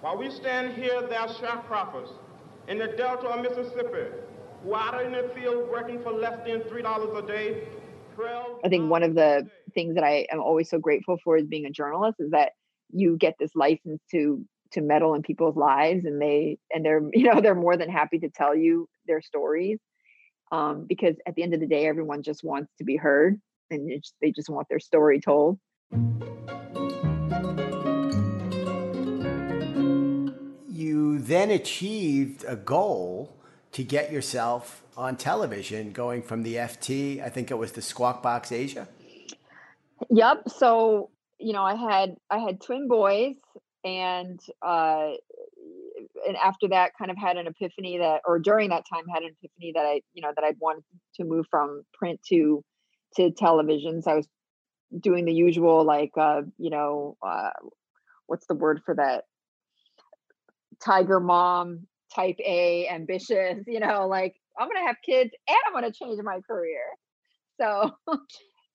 While 0.00 0.18
we 0.18 0.30
stand 0.30 0.72
here, 0.72 1.00
there 1.02 1.20
are 1.20 1.28
sharecroppers 1.28 2.08
in 2.66 2.78
the 2.78 2.88
Delta 2.88 3.28
of 3.28 3.40
Mississippi 3.40 4.10
who 4.64 4.72
are 4.72 4.96
out 4.96 5.04
in 5.04 5.12
the 5.12 5.30
field 5.36 5.70
working 5.70 6.02
for 6.02 6.10
less 6.10 6.44
than 6.44 6.62
$3 6.62 7.24
a 7.24 7.26
day. 7.28 7.68
I 8.64 8.68
think 8.68 8.90
one 8.90 9.04
of 9.04 9.14
the 9.14 9.46
things 9.74 9.94
that 9.94 10.02
I 10.02 10.26
am 10.32 10.40
always 10.40 10.68
so 10.68 10.78
grateful 10.78 11.18
for 11.22 11.36
as 11.36 11.46
being 11.46 11.66
a 11.66 11.70
journalist 11.70 12.16
is 12.18 12.32
that 12.32 12.50
you 12.90 13.16
get 13.16 13.36
this 13.38 13.54
license 13.54 14.02
to 14.10 14.44
to 14.72 14.80
meddle 14.80 15.14
in 15.14 15.22
people's 15.22 15.56
lives 15.56 16.04
and 16.04 16.20
they 16.20 16.58
and 16.72 16.84
they're 16.84 17.02
you 17.12 17.32
know 17.32 17.40
they're 17.40 17.54
more 17.54 17.76
than 17.76 17.90
happy 17.90 18.18
to 18.18 18.28
tell 18.28 18.56
you 18.56 18.88
their 19.06 19.22
stories 19.22 19.78
um, 20.50 20.86
because 20.88 21.16
at 21.26 21.34
the 21.34 21.42
end 21.42 21.54
of 21.54 21.60
the 21.60 21.66
day 21.66 21.86
everyone 21.86 22.22
just 22.22 22.44
wants 22.44 22.72
to 22.78 22.84
be 22.84 22.96
heard 22.96 23.40
and 23.70 23.90
just, 23.90 24.14
they 24.20 24.30
just 24.30 24.50
want 24.50 24.68
their 24.68 24.80
story 24.80 25.18
told. 25.18 25.58
You 30.68 31.18
then 31.20 31.50
achieved 31.50 32.44
a 32.46 32.56
goal 32.56 33.34
to 33.72 33.82
get 33.82 34.12
yourself 34.12 34.82
on 34.94 35.16
television 35.16 35.90
going 35.92 36.20
from 36.20 36.42
the 36.42 36.56
ft 36.56 37.22
i 37.22 37.30
think 37.30 37.50
it 37.50 37.54
was 37.54 37.72
the 37.72 37.80
squawk 37.80 38.22
box 38.22 38.52
asia? 38.52 38.86
Yep 40.10 40.42
so 40.48 41.08
you 41.42 41.52
know, 41.52 41.62
I 41.62 41.74
had 41.74 42.16
I 42.30 42.38
had 42.38 42.60
twin 42.60 42.88
boys, 42.88 43.34
and 43.84 44.40
uh, 44.60 45.12
and 46.26 46.36
after 46.36 46.68
that, 46.68 46.92
kind 46.98 47.10
of 47.10 47.16
had 47.16 47.36
an 47.36 47.46
epiphany 47.46 47.98
that, 47.98 48.22
or 48.24 48.38
during 48.38 48.70
that 48.70 48.84
time, 48.92 49.04
had 49.12 49.22
an 49.22 49.34
epiphany 49.42 49.72
that 49.74 49.84
I, 49.84 50.02
you 50.14 50.22
know, 50.22 50.32
that 50.34 50.44
I'd 50.44 50.58
wanted 50.60 50.84
to 51.16 51.24
move 51.24 51.46
from 51.50 51.82
print 51.94 52.20
to 52.28 52.64
to 53.16 53.30
televisions. 53.30 54.06
I 54.06 54.14
was 54.14 54.28
doing 54.98 55.24
the 55.24 55.32
usual, 55.32 55.84
like, 55.84 56.12
uh, 56.16 56.42
you 56.58 56.70
know, 56.70 57.16
uh, 57.26 57.50
what's 58.26 58.46
the 58.46 58.54
word 58.54 58.82
for 58.84 58.94
that? 58.94 59.24
Tiger 60.84 61.20
mom, 61.20 61.86
type 62.14 62.36
A, 62.44 62.88
ambitious. 62.88 63.58
You 63.66 63.80
know, 63.80 64.06
like 64.06 64.34
I'm 64.58 64.68
gonna 64.68 64.86
have 64.86 64.96
kids 65.04 65.30
and 65.48 65.58
I'm 65.66 65.72
gonna 65.72 65.92
change 65.92 66.20
my 66.22 66.40
career. 66.46 66.82
So 67.60 67.90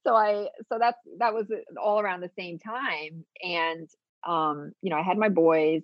so 0.05 0.15
I 0.15 0.47
so 0.71 0.77
that's 0.79 0.99
that 1.19 1.33
was 1.33 1.45
uh, 1.51 1.79
all 1.79 1.99
around 1.99 2.21
the 2.21 2.31
same 2.37 2.59
time, 2.59 3.25
and 3.41 3.89
um, 4.25 4.71
you 4.81 4.89
know, 4.89 4.97
I 4.97 5.01
had 5.01 5.17
my 5.17 5.29
boys, 5.29 5.83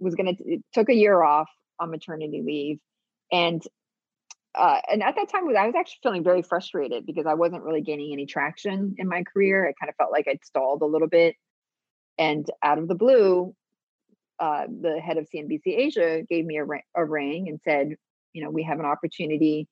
was 0.00 0.14
gonna 0.14 0.34
took 0.72 0.88
a 0.88 0.94
year 0.94 1.22
off 1.22 1.48
on 1.78 1.90
maternity 1.90 2.42
leave, 2.44 2.78
and 3.32 3.62
uh, 4.54 4.80
and 4.90 5.02
at 5.02 5.16
that 5.16 5.28
time 5.28 5.48
I 5.48 5.66
was 5.66 5.74
actually 5.76 5.98
feeling 6.02 6.24
very 6.24 6.42
frustrated 6.42 7.06
because 7.06 7.26
I 7.26 7.34
wasn't 7.34 7.64
really 7.64 7.80
gaining 7.80 8.12
any 8.12 8.26
traction 8.26 8.94
in 8.98 9.08
my 9.08 9.24
career. 9.24 9.66
I 9.66 9.72
kind 9.80 9.90
of 9.90 9.96
felt 9.96 10.12
like 10.12 10.28
I'd 10.28 10.44
stalled 10.44 10.82
a 10.82 10.86
little 10.86 11.08
bit, 11.08 11.36
and 12.18 12.48
out 12.62 12.78
of 12.78 12.88
the 12.88 12.94
blue, 12.94 13.54
uh, 14.38 14.66
the 14.68 15.00
head 15.00 15.16
of 15.16 15.28
CNBC 15.34 15.62
Asia 15.66 16.22
gave 16.28 16.44
me 16.44 16.58
a, 16.58 16.66
a 16.94 17.04
ring 17.04 17.48
and 17.48 17.60
said, 17.64 17.94
you 18.32 18.42
know, 18.42 18.50
we 18.50 18.62
have 18.64 18.80
an 18.80 18.86
opportunity 18.86 19.68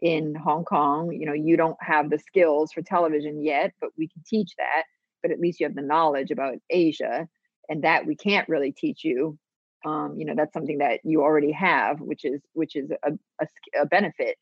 in 0.00 0.34
Hong 0.34 0.64
Kong, 0.64 1.12
you 1.12 1.26
know, 1.26 1.32
you 1.32 1.56
don't 1.56 1.78
have 1.80 2.10
the 2.10 2.18
skills 2.18 2.72
for 2.72 2.82
television 2.82 3.42
yet, 3.42 3.72
but 3.80 3.90
we 3.96 4.08
can 4.08 4.22
teach 4.26 4.52
that. 4.58 4.84
But 5.22 5.30
at 5.30 5.40
least 5.40 5.60
you 5.60 5.66
have 5.66 5.74
the 5.74 5.82
knowledge 5.82 6.30
about 6.30 6.56
Asia, 6.68 7.28
and 7.68 7.84
that 7.84 8.06
we 8.06 8.14
can't 8.16 8.48
really 8.48 8.72
teach 8.72 9.04
you. 9.04 9.38
Um, 9.84 10.14
you 10.16 10.24
know, 10.24 10.34
that's 10.34 10.54
something 10.54 10.78
that 10.78 11.00
you 11.04 11.22
already 11.22 11.52
have, 11.52 12.00
which 12.00 12.24
is 12.24 12.40
which 12.54 12.74
is 12.74 12.90
a, 13.02 13.12
a, 13.40 13.46
a 13.82 13.86
benefit. 13.86 14.36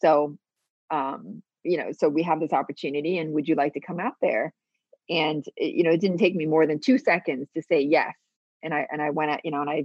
So, 0.00 0.36
um, 0.90 1.42
you 1.62 1.76
know, 1.76 1.92
so 1.92 2.08
we 2.08 2.22
have 2.24 2.40
this 2.40 2.52
opportunity, 2.52 3.18
and 3.18 3.32
would 3.34 3.48
you 3.48 3.54
like 3.54 3.74
to 3.74 3.80
come 3.80 4.00
out 4.00 4.14
there? 4.20 4.52
And 5.08 5.44
it, 5.56 5.74
you 5.74 5.84
know, 5.84 5.90
it 5.90 6.00
didn't 6.00 6.18
take 6.18 6.34
me 6.34 6.46
more 6.46 6.66
than 6.66 6.80
two 6.80 6.98
seconds 6.98 7.48
to 7.54 7.62
say 7.62 7.80
yes. 7.80 8.14
And 8.62 8.74
I 8.74 8.86
and 8.90 9.00
I 9.00 9.10
went 9.10 9.30
out, 9.30 9.40
you 9.44 9.50
know, 9.52 9.60
and 9.60 9.70
I 9.70 9.84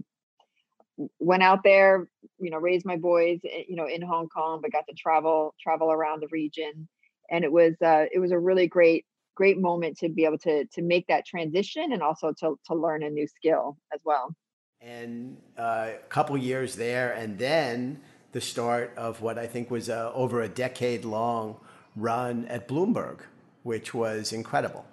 went 1.19 1.43
out 1.43 1.63
there, 1.63 2.07
you 2.39 2.49
know, 2.49 2.57
raised 2.57 2.85
my 2.85 2.97
boys, 2.97 3.39
eh, 3.43 3.63
you 3.67 3.75
know, 3.75 3.87
in 3.87 4.01
Hong 4.01 4.27
Kong, 4.29 4.59
but 4.61 4.71
got 4.71 4.87
to 4.87 4.95
travel 4.95 5.53
travel 5.61 5.91
around 5.91 6.21
the 6.21 6.27
region, 6.31 6.87
and 7.29 7.43
it 7.43 7.51
was 7.51 7.75
uh, 7.81 8.05
it 8.11 8.19
was 8.19 8.31
a 8.31 8.39
really 8.39 8.67
great 8.67 9.05
great 9.35 9.59
moment 9.59 9.97
to 9.99 10.09
be 10.09 10.25
able 10.25 10.37
to 10.39 10.65
to 10.65 10.81
make 10.81 11.07
that 11.07 11.25
transition 11.25 11.91
and 11.93 12.01
also 12.01 12.33
to 12.39 12.55
to 12.65 12.75
learn 12.75 13.03
a 13.03 13.09
new 13.09 13.27
skill 13.27 13.77
as 13.93 13.99
well. 14.03 14.35
And 14.81 15.37
uh, 15.57 15.89
a 15.95 16.07
couple 16.09 16.37
years 16.37 16.75
there, 16.75 17.13
and 17.13 17.37
then 17.37 18.01
the 18.33 18.41
start 18.41 18.93
of 18.97 19.21
what 19.21 19.37
I 19.37 19.47
think 19.47 19.71
was 19.71 19.89
uh, 19.89 20.11
over 20.13 20.41
a 20.41 20.49
decade 20.49 21.05
long 21.05 21.57
run 21.95 22.45
at 22.47 22.67
Bloomberg, 22.67 23.19
which 23.63 23.93
was 23.93 24.33
incredible. 24.33 24.85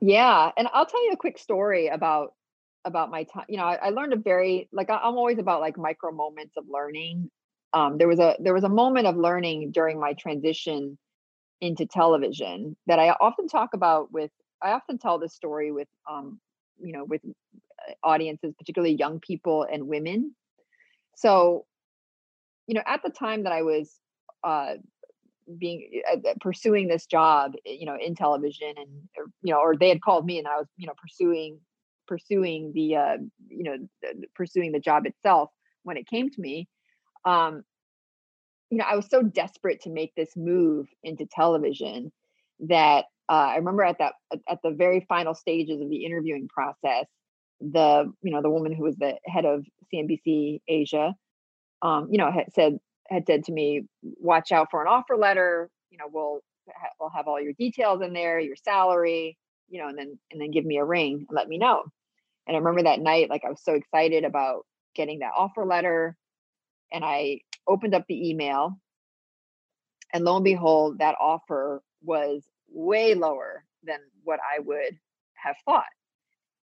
Yeah, 0.00 0.50
and 0.56 0.68
I'll 0.74 0.86
tell 0.86 1.04
you 1.06 1.12
a 1.12 1.16
quick 1.16 1.38
story 1.38 1.88
about 1.88 2.34
about 2.84 3.10
my 3.10 3.24
time 3.24 3.44
you 3.48 3.56
know 3.56 3.64
I, 3.64 3.74
I, 3.74 3.88
learned 3.90 4.12
a 4.12 4.16
very 4.16 4.68
like 4.72 4.88
I, 4.88 4.96
i'm 4.96 5.16
always 5.16 5.38
about 5.38 5.60
like 5.60 5.76
micro 5.76 6.12
moments 6.12 6.56
of 6.56 6.64
learning 6.68 7.30
um 7.72 7.98
there 7.98 8.08
was 8.08 8.18
a 8.18 8.36
there 8.40 8.54
was 8.54 8.64
a 8.64 8.68
moment 8.68 9.06
of 9.06 9.16
learning 9.16 9.70
during 9.72 10.00
my 10.00 10.14
transition 10.14 10.96
into 11.60 11.86
television 11.86 12.76
that 12.86 12.98
i 12.98 13.10
often 13.20 13.48
talk 13.48 13.74
about 13.74 14.12
with 14.12 14.30
i 14.62 14.70
often 14.70 14.98
tell 14.98 15.18
this 15.18 15.34
story 15.34 15.72
with 15.72 15.88
um 16.10 16.40
you 16.78 16.92
know 16.92 17.04
with 17.04 17.20
uh, 17.24 17.92
audiences 18.02 18.54
particularly 18.58 18.94
young 18.94 19.20
people 19.20 19.66
and 19.70 19.86
women. 19.86 20.34
So 21.16 21.66
you 22.66 22.74
know 22.74 22.82
at 22.86 23.02
the 23.02 23.10
time 23.10 23.44
that 23.44 23.52
i 23.52 23.62
was 23.62 23.98
uh 24.44 24.74
being 25.58 26.02
uh, 26.10 26.16
uh 26.28 26.34
pursuing 26.40 26.86
this 26.88 27.06
job 27.06 27.52
you 27.64 27.84
know 27.84 27.96
in 28.00 28.14
television 28.14 28.74
and 28.76 28.88
you 29.42 29.52
know 29.52 29.58
or 29.58 29.76
they 29.76 29.88
had 29.88 30.00
called 30.00 30.24
me 30.24 30.38
and 30.38 30.46
i 30.46 30.56
was 30.56 30.68
you 30.76 30.86
know 30.86 30.94
pursuing 31.00 31.58
pursuing 32.06 32.72
the 32.74 32.96
uh, 32.96 33.16
you 33.48 33.64
know 33.64 33.76
pursuing 34.34 34.72
the 34.72 34.80
job 34.80 35.06
itself 35.06 35.50
when 35.82 35.96
it 35.96 36.06
came 36.06 36.30
to 36.30 36.40
me 36.40 36.68
um, 37.24 37.62
you 38.70 38.78
know 38.78 38.84
i 38.88 38.96
was 38.96 39.08
so 39.08 39.22
desperate 39.22 39.80
to 39.80 39.90
make 39.90 40.14
this 40.14 40.36
move 40.36 40.86
into 41.02 41.26
television 41.26 42.12
that 42.60 43.06
uh, 43.28 43.32
i 43.52 43.56
remember 43.56 43.82
at 43.82 43.98
that 43.98 44.14
at 44.48 44.58
the 44.62 44.70
very 44.70 45.04
final 45.08 45.34
stages 45.34 45.80
of 45.80 45.88
the 45.88 46.04
interviewing 46.04 46.48
process 46.48 47.06
the 47.60 48.10
you 48.22 48.32
know 48.32 48.42
the 48.42 48.50
woman 48.50 48.72
who 48.72 48.84
was 48.84 48.96
the 48.96 49.14
head 49.26 49.44
of 49.44 49.64
cnbc 49.92 50.60
asia 50.68 51.14
um, 51.82 52.08
you 52.10 52.18
know 52.18 52.30
had 52.30 52.52
said 52.52 52.78
had 53.08 53.26
said 53.26 53.44
to 53.44 53.52
me 53.52 53.82
watch 54.02 54.52
out 54.52 54.68
for 54.70 54.82
an 54.82 54.88
offer 54.88 55.16
letter 55.16 55.70
you 55.90 55.98
know 55.98 56.06
we'll 56.12 56.40
we'll 56.98 57.10
have 57.10 57.26
all 57.26 57.40
your 57.40 57.52
details 57.54 58.00
in 58.02 58.12
there 58.12 58.38
your 58.38 58.56
salary 58.56 59.36
you 59.68 59.80
know 59.80 59.88
and 59.88 59.98
then 59.98 60.18
and 60.30 60.40
then 60.40 60.50
give 60.50 60.64
me 60.64 60.76
a 60.76 60.84
ring 60.84 61.26
and 61.28 61.36
let 61.36 61.48
me 61.48 61.58
know 61.58 61.84
and 62.50 62.56
I 62.56 62.58
remember 62.58 62.82
that 62.82 63.00
night, 63.00 63.30
like 63.30 63.44
I 63.44 63.50
was 63.50 63.62
so 63.62 63.74
excited 63.74 64.24
about 64.24 64.66
getting 64.96 65.20
that 65.20 65.32
offer 65.36 65.64
letter. 65.64 66.16
And 66.92 67.04
I 67.04 67.42
opened 67.66 67.94
up 67.94 68.04
the 68.08 68.30
email. 68.30 68.78
And 70.12 70.24
lo 70.24 70.36
and 70.36 70.44
behold, 70.44 70.98
that 70.98 71.14
offer 71.20 71.82
was 72.02 72.42
way 72.68 73.14
lower 73.14 73.64
than 73.84 73.98
what 74.24 74.40
I 74.40 74.60
would 74.60 74.98
have 75.34 75.56
thought. 75.64 75.84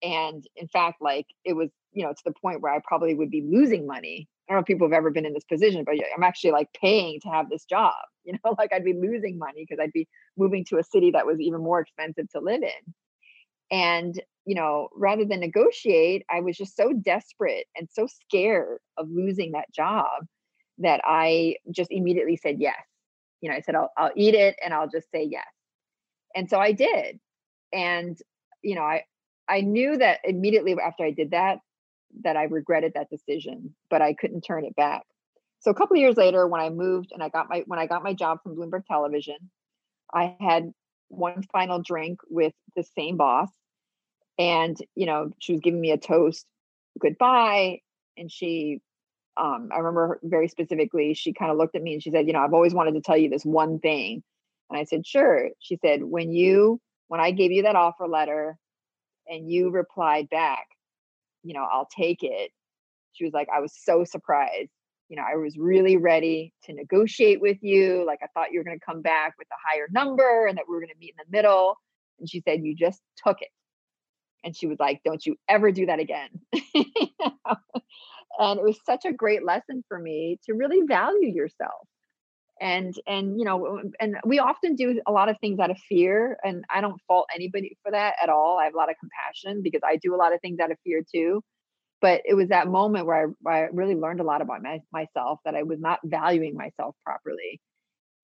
And 0.02 0.46
in 0.56 0.68
fact, 0.68 1.00
like 1.00 1.26
it 1.44 1.54
was, 1.54 1.70
you 1.92 2.04
know, 2.04 2.12
to 2.12 2.22
the 2.24 2.32
point 2.32 2.60
where 2.60 2.72
I 2.72 2.80
probably 2.84 3.14
would 3.14 3.30
be 3.30 3.42
losing 3.42 3.86
money. 3.86 4.28
I 4.48 4.52
don't 4.52 4.58
know 4.58 4.60
if 4.60 4.66
people 4.66 4.86
have 4.86 4.96
ever 4.96 5.10
been 5.10 5.24
in 5.24 5.32
this 5.32 5.44
position, 5.44 5.84
but 5.84 5.94
I'm 6.14 6.22
actually 6.22 6.50
like 6.50 6.68
paying 6.78 7.20
to 7.20 7.28
have 7.28 7.48
this 7.48 7.64
job. 7.64 7.94
You 8.26 8.38
know, 8.42 8.54
like 8.56 8.72
I'd 8.72 8.86
be 8.86 8.94
losing 8.94 9.36
money 9.36 9.66
because 9.68 9.78
I'd 9.78 9.92
be 9.92 10.08
moving 10.38 10.64
to 10.70 10.78
a 10.78 10.82
city 10.82 11.10
that 11.10 11.26
was 11.26 11.38
even 11.40 11.62
more 11.62 11.80
expensive 11.80 12.26
to 12.30 12.40
live 12.40 12.62
in. 12.62 12.94
And 13.70 14.18
you 14.46 14.54
know, 14.54 14.88
rather 14.96 15.26
than 15.26 15.40
negotiate, 15.40 16.24
I 16.30 16.40
was 16.40 16.56
just 16.56 16.74
so 16.74 16.94
desperate 16.94 17.66
and 17.76 17.86
so 17.92 18.06
scared 18.06 18.78
of 18.96 19.10
losing 19.10 19.52
that 19.52 19.70
job 19.74 20.24
that 20.78 21.00
I 21.04 21.56
just 21.70 21.90
immediately 21.90 22.36
said 22.36 22.56
yes. 22.58 22.82
You 23.40 23.50
know, 23.50 23.56
I 23.56 23.60
said, 23.60 23.74
I'll, 23.74 23.92
I'll 23.96 24.12
eat 24.16 24.34
it 24.34 24.56
and 24.64 24.72
I'll 24.72 24.88
just 24.88 25.10
say 25.10 25.24
yes. 25.24 25.46
And 26.34 26.48
so 26.48 26.58
I 26.58 26.72
did. 26.72 27.20
And, 27.72 28.18
you 28.62 28.74
know, 28.74 28.82
I, 28.82 29.04
I 29.48 29.60
knew 29.60 29.96
that 29.96 30.20
immediately 30.24 30.74
after 30.82 31.04
I 31.04 31.10
did 31.10 31.32
that, 31.32 31.58
that 32.22 32.36
I 32.36 32.44
regretted 32.44 32.94
that 32.94 33.10
decision, 33.10 33.74
but 33.90 34.02
I 34.02 34.14
couldn't 34.14 34.42
turn 34.42 34.64
it 34.64 34.74
back. 34.76 35.02
So 35.60 35.70
a 35.70 35.74
couple 35.74 35.96
of 35.96 36.00
years 36.00 36.16
later, 36.16 36.46
when 36.46 36.60
I 36.60 36.70
moved 36.70 37.10
and 37.12 37.22
I 37.22 37.28
got 37.28 37.48
my 37.48 37.64
when 37.66 37.78
I 37.78 37.86
got 37.86 38.02
my 38.02 38.12
job 38.12 38.42
from 38.42 38.54
Bloomberg 38.54 38.84
Television, 38.86 39.36
I 40.12 40.36
had 40.38 40.72
one 41.08 41.42
final 41.52 41.80
drink 41.80 42.20
with 42.28 42.52
the 42.76 42.84
same 42.96 43.16
boss. 43.16 43.50
And, 44.38 44.76
you 44.94 45.06
know, 45.06 45.30
she 45.38 45.52
was 45.52 45.60
giving 45.60 45.80
me 45.80 45.90
a 45.90 45.98
toast 45.98 46.46
goodbye. 47.00 47.80
And 48.16 48.30
she, 48.30 48.80
um, 49.36 49.70
I 49.72 49.78
remember 49.78 50.20
very 50.22 50.48
specifically, 50.48 51.14
she 51.14 51.32
kind 51.32 51.50
of 51.50 51.56
looked 51.56 51.74
at 51.74 51.82
me 51.82 51.94
and 51.94 52.02
she 52.02 52.10
said, 52.10 52.26
You 52.26 52.32
know, 52.32 52.40
I've 52.40 52.54
always 52.54 52.74
wanted 52.74 52.94
to 52.94 53.00
tell 53.00 53.16
you 53.16 53.28
this 53.28 53.44
one 53.44 53.78
thing. 53.80 54.22
And 54.70 54.78
I 54.78 54.84
said, 54.84 55.06
Sure. 55.06 55.50
She 55.58 55.78
said, 55.84 56.04
When 56.04 56.32
you, 56.32 56.80
when 57.08 57.20
I 57.20 57.30
gave 57.32 57.50
you 57.50 57.62
that 57.62 57.76
offer 57.76 58.06
letter 58.06 58.56
and 59.26 59.50
you 59.50 59.70
replied 59.70 60.28
back, 60.30 60.66
you 61.42 61.54
know, 61.54 61.66
I'll 61.70 61.88
take 61.96 62.22
it. 62.22 62.50
She 63.12 63.24
was 63.24 63.32
like, 63.32 63.48
I 63.54 63.60
was 63.60 63.72
so 63.76 64.04
surprised. 64.04 64.70
You 65.08 65.16
know, 65.16 65.24
I 65.30 65.36
was 65.36 65.58
really 65.58 65.96
ready 65.96 66.52
to 66.64 66.72
negotiate 66.72 67.40
with 67.40 67.58
you. 67.60 68.04
Like, 68.06 68.20
I 68.22 68.26
thought 68.34 68.52
you 68.52 68.58
were 68.58 68.64
going 68.64 68.78
to 68.78 68.84
come 68.84 69.02
back 69.02 69.34
with 69.38 69.46
a 69.52 69.68
higher 69.68 69.86
number 69.90 70.46
and 70.46 70.56
that 70.56 70.64
we 70.68 70.74
were 70.74 70.80
going 70.80 70.92
to 70.92 70.98
meet 70.98 71.14
in 71.18 71.24
the 71.30 71.36
middle. 71.36 71.76
And 72.18 72.28
she 72.28 72.40
said, 72.40 72.60
You 72.62 72.74
just 72.76 73.00
took 73.26 73.42
it. 73.42 73.48
And 74.44 74.56
she 74.56 74.66
was 74.66 74.78
like, 74.78 75.00
Don't 75.04 75.24
you 75.26 75.36
ever 75.48 75.72
do 75.72 75.86
that 75.86 75.98
again. 75.98 76.28
and 78.38 78.58
it 78.58 78.64
was 78.64 78.78
such 78.84 79.04
a 79.04 79.12
great 79.12 79.44
lesson 79.44 79.84
for 79.88 79.98
me 79.98 80.38
to 80.46 80.54
really 80.54 80.80
value 80.86 81.28
yourself. 81.28 81.86
And 82.60 82.94
and 83.08 83.36
you 83.38 83.44
know 83.44 83.66
um, 83.66 83.92
and 83.98 84.16
we 84.24 84.38
often 84.38 84.76
do 84.76 85.00
a 85.06 85.12
lot 85.12 85.28
of 85.28 85.36
things 85.40 85.58
out 85.58 85.72
of 85.72 85.78
fear 85.88 86.38
and 86.44 86.64
i 86.70 86.80
don't 86.80 87.00
fault 87.08 87.26
anybody 87.34 87.76
for 87.82 87.90
that 87.90 88.14
at 88.22 88.28
all. 88.28 88.58
I 88.60 88.64
have 88.64 88.74
a 88.74 88.76
lot 88.76 88.90
of 88.90 88.96
compassion 89.00 89.60
because 89.60 89.80
i 89.84 89.96
do 89.96 90.14
a 90.14 90.16
lot 90.16 90.32
of 90.32 90.40
things 90.40 90.60
out 90.60 90.70
of 90.70 90.78
fear 90.84 91.02
too. 91.12 91.42
But 92.00 92.22
it 92.24 92.34
was 92.34 92.50
that 92.50 92.68
moment 92.68 93.06
where 93.06 93.26
i, 93.26 93.32
where 93.40 93.54
I 93.54 93.68
really 93.72 93.96
learned 93.96 94.20
a 94.20 94.24
lot 94.24 94.40
about 94.40 94.62
my, 94.62 94.78
myself 94.92 95.40
that 95.44 95.56
i 95.56 95.64
was 95.64 95.80
not 95.80 95.98
valuing 96.04 96.54
myself 96.54 96.94
properly. 97.04 97.60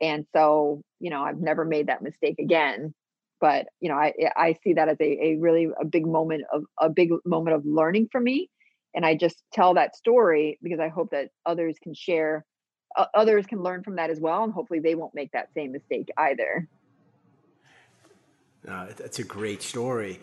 And 0.00 0.26
so 0.32 0.80
you 1.00 1.10
know 1.10 1.22
i've 1.22 1.40
never 1.40 1.64
made 1.64 1.88
that 1.88 2.02
mistake 2.02 2.36
again. 2.38 2.94
But 3.40 3.66
you 3.80 3.88
know 3.88 3.96
i 3.96 4.12
i 4.36 4.56
see 4.62 4.74
that 4.74 4.88
as 4.88 4.96
a, 5.00 5.24
a 5.26 5.38
really 5.40 5.66
a 5.80 5.84
big 5.84 6.06
moment 6.06 6.44
of 6.52 6.62
a 6.78 6.88
big 6.88 7.10
moment 7.24 7.56
of 7.56 7.66
learning 7.66 8.10
for 8.12 8.20
me 8.20 8.48
and 8.94 9.04
i 9.04 9.14
just 9.14 9.42
tell 9.52 9.74
that 9.74 9.96
story 9.96 10.58
because 10.62 10.80
i 10.80 10.88
hope 10.88 11.10
that 11.10 11.28
others 11.46 11.76
can 11.82 11.94
share 11.94 12.44
uh, 12.96 13.06
others 13.14 13.46
can 13.46 13.62
learn 13.62 13.82
from 13.82 13.96
that 13.96 14.10
as 14.10 14.20
well 14.20 14.44
and 14.44 14.52
hopefully 14.52 14.80
they 14.80 14.94
won't 14.94 15.14
make 15.14 15.30
that 15.30 15.48
same 15.54 15.70
mistake 15.70 16.08
either. 16.16 16.66
Uh, 18.68 18.88
that's 18.96 19.20
a 19.20 19.24
great 19.24 19.62
story. 19.62 20.18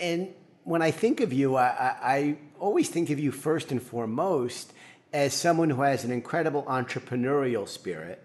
And 0.00 0.34
when 0.64 0.82
i 0.82 0.90
think 0.90 1.20
of 1.20 1.32
you 1.32 1.56
I, 1.56 1.66
I, 1.66 1.96
I 2.02 2.36
always 2.58 2.88
think 2.88 3.10
of 3.10 3.18
you 3.18 3.32
first 3.32 3.70
and 3.70 3.82
foremost 3.82 4.72
as 5.12 5.34
someone 5.34 5.70
who 5.70 5.82
has 5.82 6.04
an 6.04 6.10
incredible 6.10 6.62
entrepreneurial 6.64 7.66
spirit 7.66 8.22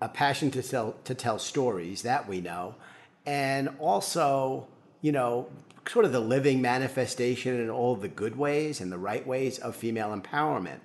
a 0.00 0.08
passion 0.08 0.50
to 0.52 0.62
tell 0.62 0.92
to 1.04 1.14
tell 1.14 1.38
stories 1.38 2.02
that 2.02 2.28
we 2.28 2.40
know 2.40 2.74
and 3.24 3.68
also 3.78 4.66
you 5.00 5.12
know 5.12 5.48
sort 5.88 6.04
of 6.04 6.12
the 6.12 6.20
living 6.20 6.60
manifestation 6.60 7.60
in 7.60 7.70
all 7.70 7.96
the 7.96 8.08
good 8.08 8.36
ways 8.36 8.80
and 8.80 8.92
the 8.92 8.98
right 8.98 9.26
ways 9.26 9.58
of 9.58 9.74
female 9.74 10.16
empowerment. 10.16 10.80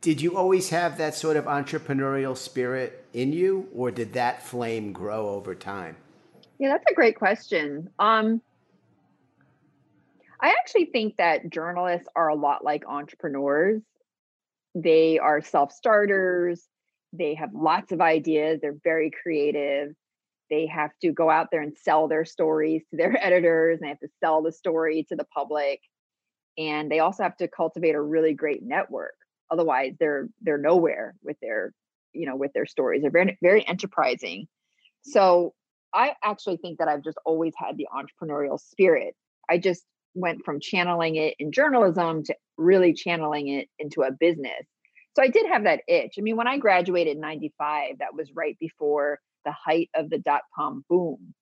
Did 0.00 0.20
you 0.20 0.36
always 0.36 0.68
have 0.70 0.98
that 0.98 1.14
sort 1.14 1.36
of 1.36 1.44
entrepreneurial 1.46 2.36
spirit 2.36 3.04
in 3.12 3.32
you 3.32 3.68
or 3.74 3.90
did 3.90 4.12
that 4.12 4.42
flame 4.42 4.92
grow 4.92 5.28
over 5.30 5.54
time? 5.54 5.96
Yeah 6.58 6.70
that's 6.70 6.84
a 6.90 6.94
great 6.94 7.16
question. 7.16 7.90
Um 7.98 8.40
i 10.40 10.50
actually 10.50 10.86
think 10.86 11.16
that 11.16 11.50
journalists 11.50 12.08
are 12.14 12.28
a 12.28 12.34
lot 12.34 12.64
like 12.64 12.84
entrepreneurs. 12.86 13.82
They 14.74 15.18
are 15.18 15.40
self-starters. 15.40 16.64
They 17.12 17.34
have 17.34 17.50
lots 17.54 17.90
of 17.90 18.00
ideas. 18.00 18.60
They're 18.60 18.78
very 18.84 19.10
creative 19.10 19.94
they 20.50 20.66
have 20.66 20.90
to 21.02 21.12
go 21.12 21.30
out 21.30 21.48
there 21.50 21.60
and 21.60 21.76
sell 21.76 22.08
their 22.08 22.24
stories 22.24 22.82
to 22.90 22.96
their 22.96 23.16
editors 23.24 23.78
and 23.80 23.86
they 23.86 23.90
have 23.90 24.00
to 24.00 24.08
sell 24.22 24.42
the 24.42 24.52
story 24.52 25.04
to 25.08 25.16
the 25.16 25.24
public 25.24 25.80
and 26.58 26.90
they 26.90 26.98
also 26.98 27.22
have 27.22 27.36
to 27.36 27.48
cultivate 27.48 27.94
a 27.94 28.00
really 28.00 28.34
great 28.34 28.62
network. 28.62 29.14
Otherwise 29.50 29.94
they're 29.98 30.28
they're 30.42 30.58
nowhere 30.58 31.14
with 31.22 31.36
their 31.40 31.72
you 32.12 32.26
know 32.26 32.36
with 32.36 32.52
their 32.52 32.66
stories. 32.66 33.02
They're 33.02 33.10
very 33.10 33.38
very 33.40 33.66
enterprising. 33.66 34.48
So 35.02 35.54
i 35.94 36.12
actually 36.22 36.58
think 36.58 36.78
that 36.78 36.86
i've 36.86 37.02
just 37.02 37.16
always 37.24 37.54
had 37.56 37.76
the 37.78 37.86
entrepreneurial 37.94 38.60
spirit. 38.60 39.14
I 39.48 39.58
just 39.58 39.84
went 40.14 40.44
from 40.44 40.60
channeling 40.60 41.16
it 41.16 41.34
in 41.38 41.52
journalism 41.52 42.24
to 42.24 42.34
really 42.58 42.92
channeling 42.92 43.48
it 43.48 43.68
into 43.78 44.02
a 44.02 44.10
business. 44.10 44.66
So 45.16 45.22
i 45.22 45.28
did 45.28 45.46
have 45.46 45.64
that 45.64 45.80
itch. 45.88 46.14
I 46.18 46.20
mean 46.20 46.36
when 46.36 46.48
i 46.48 46.58
graduated 46.58 47.14
in 47.16 47.20
95 47.20 47.98
that 48.00 48.14
was 48.14 48.30
right 48.34 48.56
before 48.58 49.20
the 49.48 49.52
height 49.52 49.88
of 49.94 50.10
the 50.10 50.18
dot 50.18 50.42
com 50.54 50.84
boom. 50.88 51.34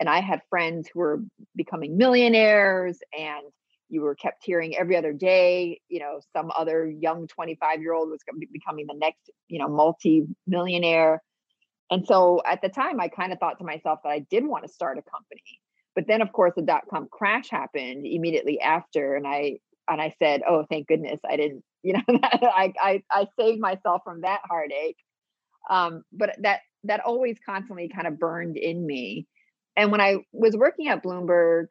And 0.00 0.08
i 0.08 0.20
had 0.20 0.40
friends 0.50 0.88
who 0.88 1.00
were 1.00 1.20
becoming 1.54 1.96
millionaires 1.96 2.98
and 3.16 3.44
you 3.90 4.00
were 4.00 4.14
kept 4.14 4.44
hearing 4.44 4.76
every 4.76 4.96
other 4.96 5.12
day 5.12 5.80
you 5.88 6.00
know 6.00 6.20
some 6.34 6.50
other 6.56 6.90
young 6.90 7.26
25 7.28 7.80
year 7.80 7.92
old 7.92 8.10
was 8.10 8.20
becoming 8.52 8.86
the 8.88 8.94
next 8.94 9.30
you 9.48 9.58
know 9.58 9.68
multi 9.68 10.26
millionaire 10.46 11.22
and 11.90 12.06
so 12.06 12.42
at 12.46 12.62
the 12.62 12.68
time 12.68 12.98
i 12.98 13.08
kind 13.08 13.32
of 13.32 13.38
thought 13.38 13.58
to 13.58 13.64
myself 13.64 14.00
that 14.02 14.10
i 14.10 14.20
did 14.30 14.44
want 14.46 14.64
to 14.66 14.72
start 14.72 14.98
a 14.98 15.02
company. 15.02 15.42
But 15.94 16.08
then 16.08 16.22
of 16.22 16.32
course 16.32 16.54
the 16.56 16.62
dot 16.62 16.84
com 16.90 17.08
crash 17.10 17.50
happened 17.50 18.06
immediately 18.06 18.58
after 18.60 19.14
and 19.14 19.26
i 19.26 19.58
and 19.88 20.00
i 20.00 20.14
said 20.18 20.42
oh 20.48 20.64
thank 20.68 20.88
goodness 20.88 21.20
i 21.28 21.36
didn't 21.36 21.62
you 21.82 21.92
know 21.92 22.02
I, 22.08 22.72
I 22.80 23.02
i 23.10 23.28
saved 23.38 23.60
myself 23.60 24.02
from 24.04 24.22
that 24.22 24.40
heartache. 24.44 24.96
Um 25.70 26.02
but 26.12 26.36
that 26.40 26.60
that 26.84 27.00
always 27.00 27.36
constantly 27.44 27.88
kind 27.88 28.06
of 28.06 28.18
burned 28.18 28.56
in 28.56 28.86
me 28.86 29.26
and 29.76 29.90
when 29.90 30.00
i 30.00 30.16
was 30.32 30.54
working 30.56 30.88
at 30.88 31.02
bloomberg 31.02 31.66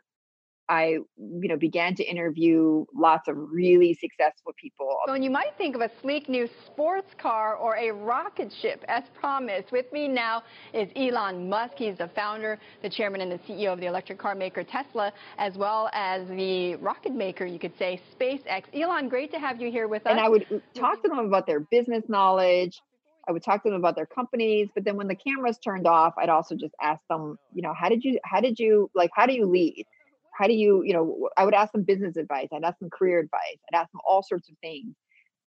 I, 0.70 0.98
you 1.18 1.50
know, 1.50 1.58
began 1.58 1.96
to 1.96 2.04
interview 2.04 2.86
lots 2.96 3.28
of 3.28 3.36
really 3.38 3.94
successful 4.00 4.54
people. 4.60 4.98
So, 5.08 5.14
and 5.14 5.24
you 5.24 5.30
might 5.30 5.58
think 5.58 5.76
of 5.76 5.82
a 5.82 5.90
sleek 6.02 6.30
new 6.30 6.48
sports 6.66 7.10
car 7.22 7.56
or 7.56 7.76
a 7.76 7.92
rocket 7.92 8.54
ship, 8.62 8.84
as 8.88 9.04
promised. 9.14 9.72
With 9.72 9.92
me 9.92 10.08
now 10.08 10.44
is 10.74 10.90
Elon 10.96 11.50
Musk. 11.50 11.74
He's 11.78 11.98
the 11.98 12.10
founder, 12.16 12.60
the 12.82 12.90
chairman, 12.90 13.22
and 13.22 13.32
the 13.32 13.40
CEO 13.40 13.74
of 13.74 13.80
the 13.80 13.88
electric 13.88 14.18
car 14.20 14.36
maker 14.36 14.64
Tesla, 14.64 15.12
as 15.38 15.58
well 15.58 15.90
as 15.94 16.28
the 16.30 16.76
rocket 16.76 17.14
maker, 17.14 17.46
you 17.46 17.60
could 17.60 17.78
say, 17.78 18.02
SpaceX. 18.18 18.64
Elon, 18.74 19.10
great 19.10 19.32
to 19.32 19.40
have 19.40 19.60
you 19.60 19.70
here 19.70 19.88
with 19.88 20.06
us. 20.06 20.12
And 20.12 20.20
I 20.20 20.30
would 20.30 20.46
uh, 20.50 20.80
talk 20.80 21.02
to 21.04 21.10
them 21.10 21.20
about 21.20 21.46
their 21.46 21.60
business 21.60 22.04
knowledge. 22.08 22.80
I 23.28 23.32
would 23.32 23.44
talk 23.44 23.64
to 23.64 23.70
them 23.70 23.80
about 23.80 23.96
their 23.96 24.06
companies, 24.06 24.70
but 24.76 24.84
then 24.84 24.98
when 24.98 25.08
the 25.08 25.16
cameras 25.16 25.58
turned 25.58 25.88
off, 25.88 26.14
I'd 26.18 26.30
also 26.30 26.56
just 26.56 26.76
ask 26.82 27.02
them, 27.10 27.38
you 27.54 27.62
know, 27.62 27.74
how 27.74 27.90
did 27.90 28.04
you, 28.04 28.20
how 28.26 28.42
did 28.42 28.60
you, 28.60 28.92
like, 28.94 29.12
how 29.16 29.26
do 29.26 29.34
you 29.34 29.46
lead? 29.46 29.86
how 30.34 30.48
do 30.48 30.54
you 30.54 30.84
you 30.84 30.94
know 30.94 31.30
i 31.38 31.46
would 31.46 31.54
ask 31.54 31.72
them 31.72 31.84
business 31.84 32.18
advice 32.18 32.48
i'd 32.52 32.64
ask 32.64 32.78
them 32.80 32.90
career 32.90 33.20
advice 33.20 33.58
i'd 33.72 33.78
ask 33.78 33.92
them 33.92 34.02
all 34.08 34.24
sorts 34.24 34.50
of 34.50 34.56
things. 34.62 34.96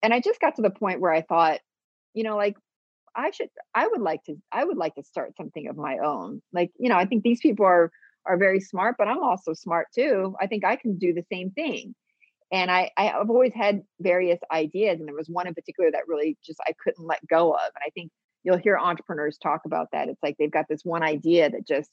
And 0.04 0.14
i 0.14 0.20
just 0.20 0.40
got 0.40 0.56
to 0.56 0.62
the 0.62 0.70
point 0.70 1.02
where 1.02 1.12
i 1.12 1.22
thought 1.22 1.60
you 2.14 2.24
know 2.24 2.38
like 2.38 2.56
i 3.16 3.32
should 3.32 3.50
i 3.74 3.88
would 3.88 4.02
like 4.02 4.24
to 4.26 4.36
i 4.52 4.64
would 4.64 4.78
like 4.78 4.96
to 4.96 5.04
start 5.04 5.36
something 5.36 5.68
of 5.68 5.76
my 5.76 5.98
own. 5.98 6.42
Like 6.54 6.72
you 6.80 6.90
know 6.90 6.96
i 6.98 7.06
think 7.06 7.24
these 7.24 7.42
people 7.42 7.66
are 7.66 7.92
are 8.26 8.38
very 8.38 8.60
smart 8.60 8.96
but 8.98 9.08
i'm 9.08 9.24
also 9.24 9.54
smart 9.54 9.88
too. 9.94 10.36
I 10.40 10.48
think 10.48 10.64
i 10.64 10.76
can 10.76 10.98
do 10.98 11.14
the 11.14 11.26
same 11.32 11.52
thing 11.52 11.96
and 12.52 12.70
i 12.72 12.90
i've 12.98 13.30
always 13.30 13.54
had 13.54 13.82
various 14.00 14.40
ideas 14.52 15.00
and 15.00 15.08
there 15.08 15.16
was 15.16 15.30
one 15.30 15.48
in 15.48 15.54
particular 15.54 15.90
that 15.92 16.08
really 16.08 16.38
just 16.46 16.60
i 16.68 16.74
couldn't 16.84 17.06
let 17.06 17.26
go 17.28 17.52
of 17.54 17.60
and 17.76 17.84
i 17.86 17.90
think 17.92 18.12
you'll 18.44 18.58
hear 18.58 18.78
entrepreneurs 18.78 19.38
talk 19.38 19.62
about 19.66 19.88
that 19.92 20.08
it's 20.08 20.22
like 20.22 20.36
they've 20.38 20.52
got 20.52 20.66
this 20.70 20.82
one 20.84 21.04
idea 21.04 21.50
that 21.50 21.68
just 21.68 21.90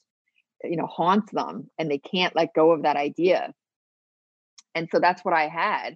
you 0.63 0.77
know 0.77 0.87
haunts 0.87 1.31
them 1.31 1.69
and 1.77 1.89
they 1.89 1.97
can't 1.97 2.35
let 2.35 2.53
go 2.53 2.71
of 2.71 2.83
that 2.83 2.95
idea. 2.95 3.53
And 4.75 4.87
so 4.91 4.99
that's 4.99 5.23
what 5.23 5.33
i 5.35 5.47
had 5.47 5.95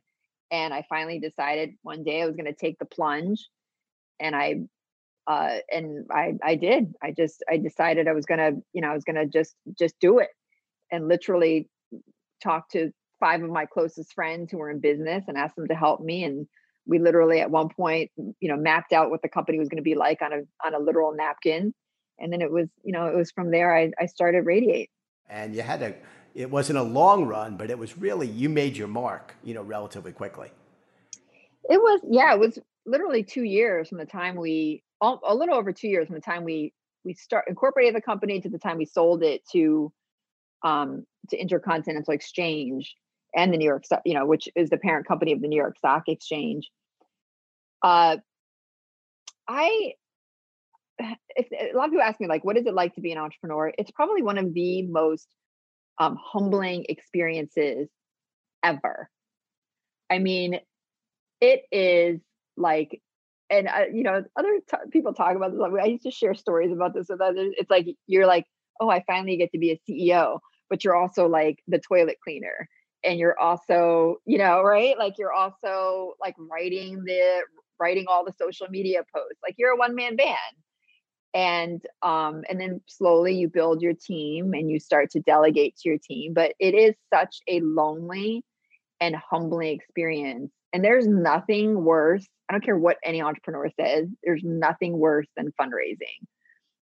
and 0.51 0.73
i 0.73 0.85
finally 0.87 1.19
decided 1.19 1.71
one 1.81 2.03
day 2.03 2.21
i 2.21 2.25
was 2.25 2.35
going 2.35 2.45
to 2.45 2.53
take 2.53 2.77
the 2.77 2.85
plunge 2.85 3.47
and 4.19 4.35
i 4.35 4.55
uh 5.25 5.57
and 5.71 6.05
i 6.11 6.33
i 6.43 6.55
did. 6.55 6.93
I 7.01 7.11
just 7.11 7.43
i 7.49 7.57
decided 7.57 8.07
i 8.07 8.13
was 8.13 8.25
going 8.25 8.39
to 8.39 8.61
you 8.73 8.81
know 8.81 8.89
i 8.89 8.93
was 8.93 9.03
going 9.03 9.15
to 9.15 9.25
just 9.25 9.55
just 9.77 9.95
do 9.99 10.19
it 10.19 10.29
and 10.91 11.07
literally 11.07 11.69
talk 12.41 12.69
to 12.69 12.91
five 13.19 13.43
of 13.43 13.49
my 13.49 13.65
closest 13.65 14.13
friends 14.13 14.51
who 14.51 14.57
were 14.57 14.69
in 14.69 14.79
business 14.79 15.23
and 15.27 15.37
asked 15.37 15.55
them 15.55 15.67
to 15.67 15.75
help 15.75 16.01
me 16.01 16.23
and 16.23 16.47
we 16.87 16.99
literally 16.99 17.41
at 17.41 17.51
one 17.51 17.69
point 17.69 18.09
you 18.17 18.49
know 18.49 18.55
mapped 18.55 18.93
out 18.93 19.09
what 19.09 19.21
the 19.21 19.29
company 19.29 19.59
was 19.59 19.69
going 19.69 19.77
to 19.77 19.83
be 19.83 19.95
like 19.95 20.21
on 20.21 20.33
a 20.33 20.41
on 20.65 20.73
a 20.73 20.79
literal 20.79 21.13
napkin 21.13 21.73
and 22.19 22.31
then 22.31 22.41
it 22.41 22.51
was 22.51 22.67
you 22.83 22.93
know 22.93 23.07
it 23.07 23.15
was 23.15 23.31
from 23.31 23.51
there 23.51 23.75
I, 23.75 23.91
I 23.99 24.05
started 24.07 24.45
radiate. 24.45 24.89
And 25.29 25.53
you 25.53 25.61
had 25.61 25.81
to 25.81 25.93
it 26.33 26.49
wasn't 26.49 26.79
a 26.79 26.83
long 26.83 27.25
run 27.25 27.57
but 27.57 27.69
it 27.69 27.77
was 27.77 27.97
really 27.97 28.27
you 28.27 28.49
made 28.49 28.77
your 28.77 28.87
mark 28.87 29.35
you 29.43 29.53
know 29.53 29.61
relatively 29.61 30.11
quickly. 30.11 30.49
It 31.69 31.79
was 31.79 32.01
yeah 32.09 32.33
it 32.33 32.39
was 32.39 32.57
literally 32.85 33.23
two 33.23 33.43
years 33.43 33.89
from 33.89 33.97
the 33.97 34.05
time 34.05 34.35
we 34.35 34.83
a 35.01 35.35
little 35.35 35.55
over 35.55 35.71
two 35.71 35.89
years 35.89 36.07
from 36.07 36.15
the 36.15 36.21
time 36.21 36.43
we 36.43 36.73
we 37.03 37.13
start 37.13 37.45
incorporated 37.47 37.95
the 37.95 38.01
company 38.01 38.41
to 38.41 38.49
the 38.49 38.57
time 38.57 38.77
we 38.77 38.85
sold 38.85 39.21
it 39.21 39.41
to 39.51 39.91
um 40.63 41.05
to 41.29 41.37
intercontinental 41.37 42.13
exchange 42.13 42.95
and 43.37 43.53
the 43.53 43.57
new 43.57 43.65
york 43.65 43.85
Stock, 43.85 44.01
you 44.03 44.13
know 44.13 44.25
which 44.25 44.49
is 44.55 44.69
the 44.69 44.77
parent 44.77 45.07
company 45.07 45.31
of 45.31 45.41
the 45.41 45.47
new 45.47 45.55
york 45.55 45.77
stock 45.77 46.03
exchange 46.07 46.69
uh 47.83 48.17
i 49.47 49.93
it's, 50.99 51.49
a 51.51 51.77
lot 51.77 51.85
of 51.85 51.91
people 51.91 52.03
ask 52.03 52.19
me 52.19 52.27
like, 52.27 52.43
what 52.43 52.57
is 52.57 52.65
it 52.65 52.73
like 52.73 52.95
to 52.95 53.01
be 53.01 53.11
an 53.11 53.17
entrepreneur? 53.17 53.71
It's 53.77 53.91
probably 53.91 54.21
one 54.21 54.37
of 54.37 54.53
the 54.53 54.83
most 54.83 55.27
um, 55.99 56.17
humbling 56.21 56.85
experiences 56.89 57.87
ever. 58.63 59.09
I 60.09 60.19
mean, 60.19 60.59
it 61.41 61.63
is 61.71 62.19
like, 62.55 63.01
and 63.49 63.67
uh, 63.67 63.85
you 63.91 64.03
know, 64.03 64.23
other 64.35 64.59
t- 64.69 64.89
people 64.91 65.13
talk 65.13 65.35
about 65.35 65.51
this. 65.51 65.61
I 65.81 65.85
used 65.85 66.03
to 66.03 66.11
share 66.11 66.33
stories 66.33 66.71
about 66.71 66.93
this 66.93 67.07
with 67.09 67.21
others. 67.21 67.53
It's 67.57 67.69
like 67.69 67.87
you're 68.07 68.27
like, 68.27 68.45
oh, 68.79 68.89
I 68.89 69.03
finally 69.07 69.37
get 69.37 69.51
to 69.51 69.59
be 69.59 69.71
a 69.71 69.79
CEO, 69.89 70.39
but 70.69 70.83
you're 70.83 70.95
also 70.95 71.27
like 71.27 71.59
the 71.67 71.79
toilet 71.79 72.17
cleaner, 72.23 72.67
and 73.03 73.19
you're 73.19 73.39
also, 73.39 74.17
you 74.25 74.37
know, 74.37 74.61
right? 74.61 74.97
Like 74.97 75.17
you're 75.17 75.33
also 75.33 76.13
like 76.19 76.35
writing 76.37 77.03
the 77.03 77.43
writing 77.79 78.05
all 78.07 78.25
the 78.25 78.33
social 78.33 78.67
media 78.69 79.03
posts. 79.13 79.39
Like 79.43 79.55
you're 79.57 79.73
a 79.73 79.77
one 79.77 79.95
man 79.95 80.15
band 80.15 80.37
and 81.33 81.81
um 82.01 82.43
and 82.49 82.59
then 82.59 82.81
slowly 82.87 83.35
you 83.35 83.47
build 83.47 83.81
your 83.81 83.93
team 83.93 84.53
and 84.53 84.71
you 84.71 84.79
start 84.79 85.11
to 85.11 85.19
delegate 85.21 85.75
to 85.75 85.89
your 85.89 85.97
team 85.97 86.33
but 86.33 86.53
it 86.59 86.73
is 86.73 86.95
such 87.13 87.41
a 87.47 87.59
lonely 87.59 88.43
and 88.99 89.15
humbling 89.15 89.75
experience 89.75 90.51
and 90.73 90.83
there's 90.83 91.07
nothing 91.07 91.83
worse 91.83 92.25
i 92.49 92.53
don't 92.53 92.63
care 92.63 92.77
what 92.77 92.97
any 93.03 93.21
entrepreneur 93.21 93.69
says 93.79 94.07
there's 94.23 94.43
nothing 94.43 94.97
worse 94.97 95.27
than 95.35 95.53
fundraising 95.59 96.25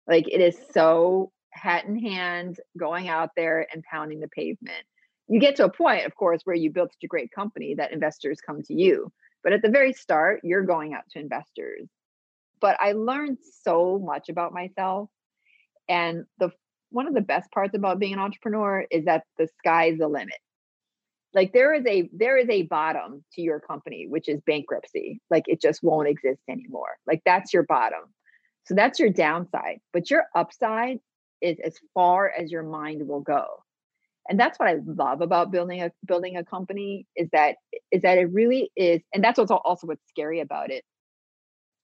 like 0.07 0.27
it 0.27 0.41
is 0.41 0.57
so 0.71 1.31
hat 1.51 1.85
in 1.85 1.97
hand 1.97 2.59
going 2.77 3.07
out 3.07 3.29
there 3.35 3.65
and 3.73 3.83
pounding 3.83 4.19
the 4.19 4.27
pavement 4.27 4.85
you 5.29 5.39
get 5.39 5.55
to 5.55 5.65
a 5.65 5.71
point 5.71 6.05
of 6.05 6.15
course 6.15 6.41
where 6.43 6.55
you 6.55 6.71
built 6.71 6.91
such 6.91 7.03
a 7.03 7.07
great 7.07 7.31
company 7.31 7.75
that 7.75 7.91
investors 7.91 8.39
come 8.45 8.61
to 8.61 8.73
you 8.73 9.11
but 9.43 9.53
at 9.53 9.61
the 9.61 9.69
very 9.69 9.93
start 9.93 10.41
you're 10.43 10.63
going 10.63 10.93
out 10.93 11.03
to 11.11 11.19
investors 11.19 11.87
but 12.63 12.77
I 12.79 12.93
learned 12.93 13.39
so 13.61 13.99
much 13.99 14.29
about 14.29 14.53
myself. 14.53 15.09
And 15.89 16.23
the 16.39 16.49
one 16.91 17.07
of 17.07 17.13
the 17.13 17.19
best 17.19 17.51
parts 17.51 17.75
about 17.75 17.99
being 17.99 18.13
an 18.13 18.19
entrepreneur 18.19 18.85
is 18.89 19.03
that 19.03 19.23
the 19.37 19.49
sky's 19.59 19.97
the 19.97 20.07
limit. 20.07 20.39
Like 21.33 21.51
there 21.51 21.73
is 21.73 21.85
a 21.85 22.09
there 22.13 22.37
is 22.37 22.47
a 22.49 22.61
bottom 22.61 23.25
to 23.33 23.41
your 23.41 23.59
company, 23.59 24.07
which 24.07 24.29
is 24.29 24.39
bankruptcy. 24.47 25.19
Like 25.29 25.43
it 25.47 25.61
just 25.61 25.83
won't 25.83 26.07
exist 26.07 26.39
anymore. 26.49 26.95
Like 27.05 27.21
that's 27.25 27.53
your 27.53 27.63
bottom. 27.63 28.03
So 28.65 28.75
that's 28.75 28.97
your 28.97 29.09
downside. 29.09 29.79
But 29.91 30.09
your 30.09 30.23
upside 30.33 30.99
is 31.41 31.57
as 31.65 31.77
far 31.93 32.29
as 32.29 32.49
your 32.49 32.63
mind 32.63 33.05
will 33.09 33.19
go. 33.19 33.45
And 34.29 34.39
that's 34.39 34.57
what 34.57 34.69
I 34.69 34.77
love 34.85 35.21
about 35.21 35.51
building 35.51 35.81
a 35.81 35.91
building 36.05 36.37
a 36.37 36.45
company 36.45 37.05
is 37.15 37.29
that 37.33 37.55
is 37.91 38.03
that 38.03 38.17
it 38.17 38.31
really 38.31 38.71
is, 38.75 39.01
and 39.13 39.23
that's 39.23 39.37
what's 39.37 39.51
also 39.51 39.87
what's 39.87 40.07
scary 40.09 40.39
about 40.39 40.71
it. 40.71 40.83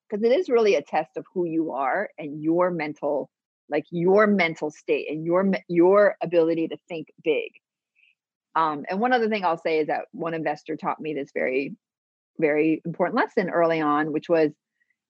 Because 0.10 0.23
it 0.23 0.32
is 0.32 0.49
really 0.49 0.75
a 0.75 0.82
test 0.82 1.12
of 1.17 1.25
who 1.34 1.45
you 1.45 1.71
are 1.71 2.10
and 2.17 2.41
your 2.41 2.71
mental 2.71 3.30
like 3.69 3.86
your 3.91 4.25
mental 4.25 4.71
state 4.71 5.10
and 5.10 5.25
your 5.25 5.52
your 5.67 6.15
ability 6.21 6.69
to 6.69 6.78
think 6.88 7.08
big. 7.23 7.52
Um, 8.56 8.84
and 8.89 8.99
one 8.99 9.13
other 9.13 9.30
thing 9.30 9.45
i'll 9.45 9.58
say 9.58 9.80
is 9.80 9.88
that 9.88 10.06
one 10.12 10.34
investor 10.34 10.75
taught 10.75 10.99
me 10.99 11.13
this 11.13 11.30
very 11.34 11.75
very 12.39 12.82
important 12.84 13.15
lesson 13.15 13.49
early 13.49 13.80
on 13.80 14.12
which 14.12 14.28
was 14.28 14.49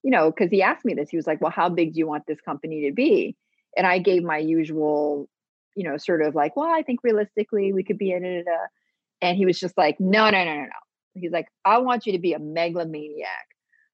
you 0.02 0.10
know 0.10 0.30
because 0.30 0.50
he 0.50 0.62
asked 0.62 0.84
me 0.84 0.94
this 0.94 1.08
he 1.08 1.16
was 1.16 1.26
like 1.26 1.40
well 1.40 1.50
how 1.50 1.68
big 1.70 1.94
do 1.94 1.98
you 1.98 2.06
want 2.06 2.24
this 2.26 2.40
company 2.42 2.86
to 2.88 2.92
be? 2.92 3.36
And 3.76 3.86
i 3.86 3.98
gave 3.98 4.22
my 4.22 4.38
usual 4.38 5.28
you 5.74 5.84
know 5.84 5.96
sort 5.96 6.22
of 6.22 6.34
like 6.34 6.56
well 6.56 6.70
i 6.70 6.82
think 6.82 7.00
realistically 7.02 7.72
we 7.72 7.84
could 7.84 7.98
be 7.98 8.12
in 8.12 8.24
it 8.24 8.46
uh, 8.46 8.66
and 9.22 9.36
he 9.36 9.46
was 9.46 9.58
just 9.58 9.76
like 9.76 9.98
no 10.00 10.30
no 10.30 10.44
no 10.44 10.54
no 10.54 10.62
no 10.62 10.80
he's 11.14 11.32
like 11.32 11.48
i 11.64 11.78
want 11.78 12.06
you 12.06 12.12
to 12.12 12.18
be 12.18 12.32
a 12.32 12.38
megalomaniac 12.38 13.46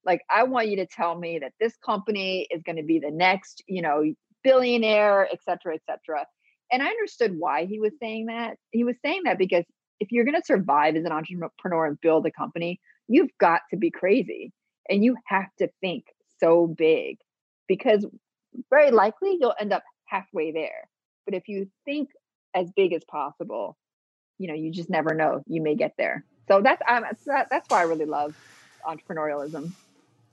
like, 0.07 0.23
I 0.29 0.43
want 0.43 0.69
you 0.69 0.77
to 0.77 0.87
tell 0.87 1.19
me 1.19 1.37
that 1.39 1.51
this 1.59 1.75
company 1.85 2.47
is 2.49 2.63
going 2.63 2.77
to 2.77 2.83
be 2.83 2.97
the 2.97 3.11
next, 3.11 3.61
you 3.67 3.81
know, 3.81 4.03
billionaire, 4.41 5.27
et 5.29 5.39
cetera, 5.43 5.75
et 5.75 5.81
cetera. 5.85 6.25
And 6.71 6.81
I 6.81 6.87
understood 6.87 7.35
why 7.37 7.65
he 7.65 7.79
was 7.79 7.91
saying 8.01 8.27
that. 8.27 8.55
He 8.71 8.85
was 8.85 8.95
saying 9.03 9.23
that 9.25 9.37
because 9.37 9.65
if 9.99 10.11
you're 10.11 10.23
going 10.23 10.39
to 10.39 10.45
survive 10.45 10.95
as 10.95 11.03
an 11.03 11.11
entrepreneur 11.11 11.85
and 11.85 11.99
build 11.99 12.25
a 12.25 12.31
company, 12.31 12.79
you've 13.09 13.37
got 13.37 13.61
to 13.71 13.77
be 13.77 13.91
crazy 13.91 14.53
and 14.89 15.03
you 15.03 15.17
have 15.25 15.49
to 15.59 15.67
think 15.81 16.05
so 16.39 16.67
big 16.67 17.17
because 17.67 18.05
very 18.69 18.91
likely 18.91 19.37
you'll 19.39 19.55
end 19.59 19.73
up 19.73 19.83
halfway 20.05 20.53
there. 20.53 20.87
But 21.27 21.35
if 21.35 21.49
you 21.49 21.69
think 21.83 22.11
as 22.55 22.71
big 22.71 22.93
as 22.93 23.03
possible, 23.03 23.77
you 24.37 24.47
know, 24.47 24.53
you 24.53 24.71
just 24.71 24.89
never 24.89 25.13
know. 25.13 25.43
You 25.45 25.61
may 25.61 25.75
get 25.75 25.95
there. 25.97 26.23
So 26.47 26.61
that's 26.61 26.81
um, 26.87 27.03
that's, 27.25 27.67
why 27.67 27.81
I 27.81 27.83
really 27.83 28.05
love 28.05 28.33
entrepreneurialism. 28.87 29.73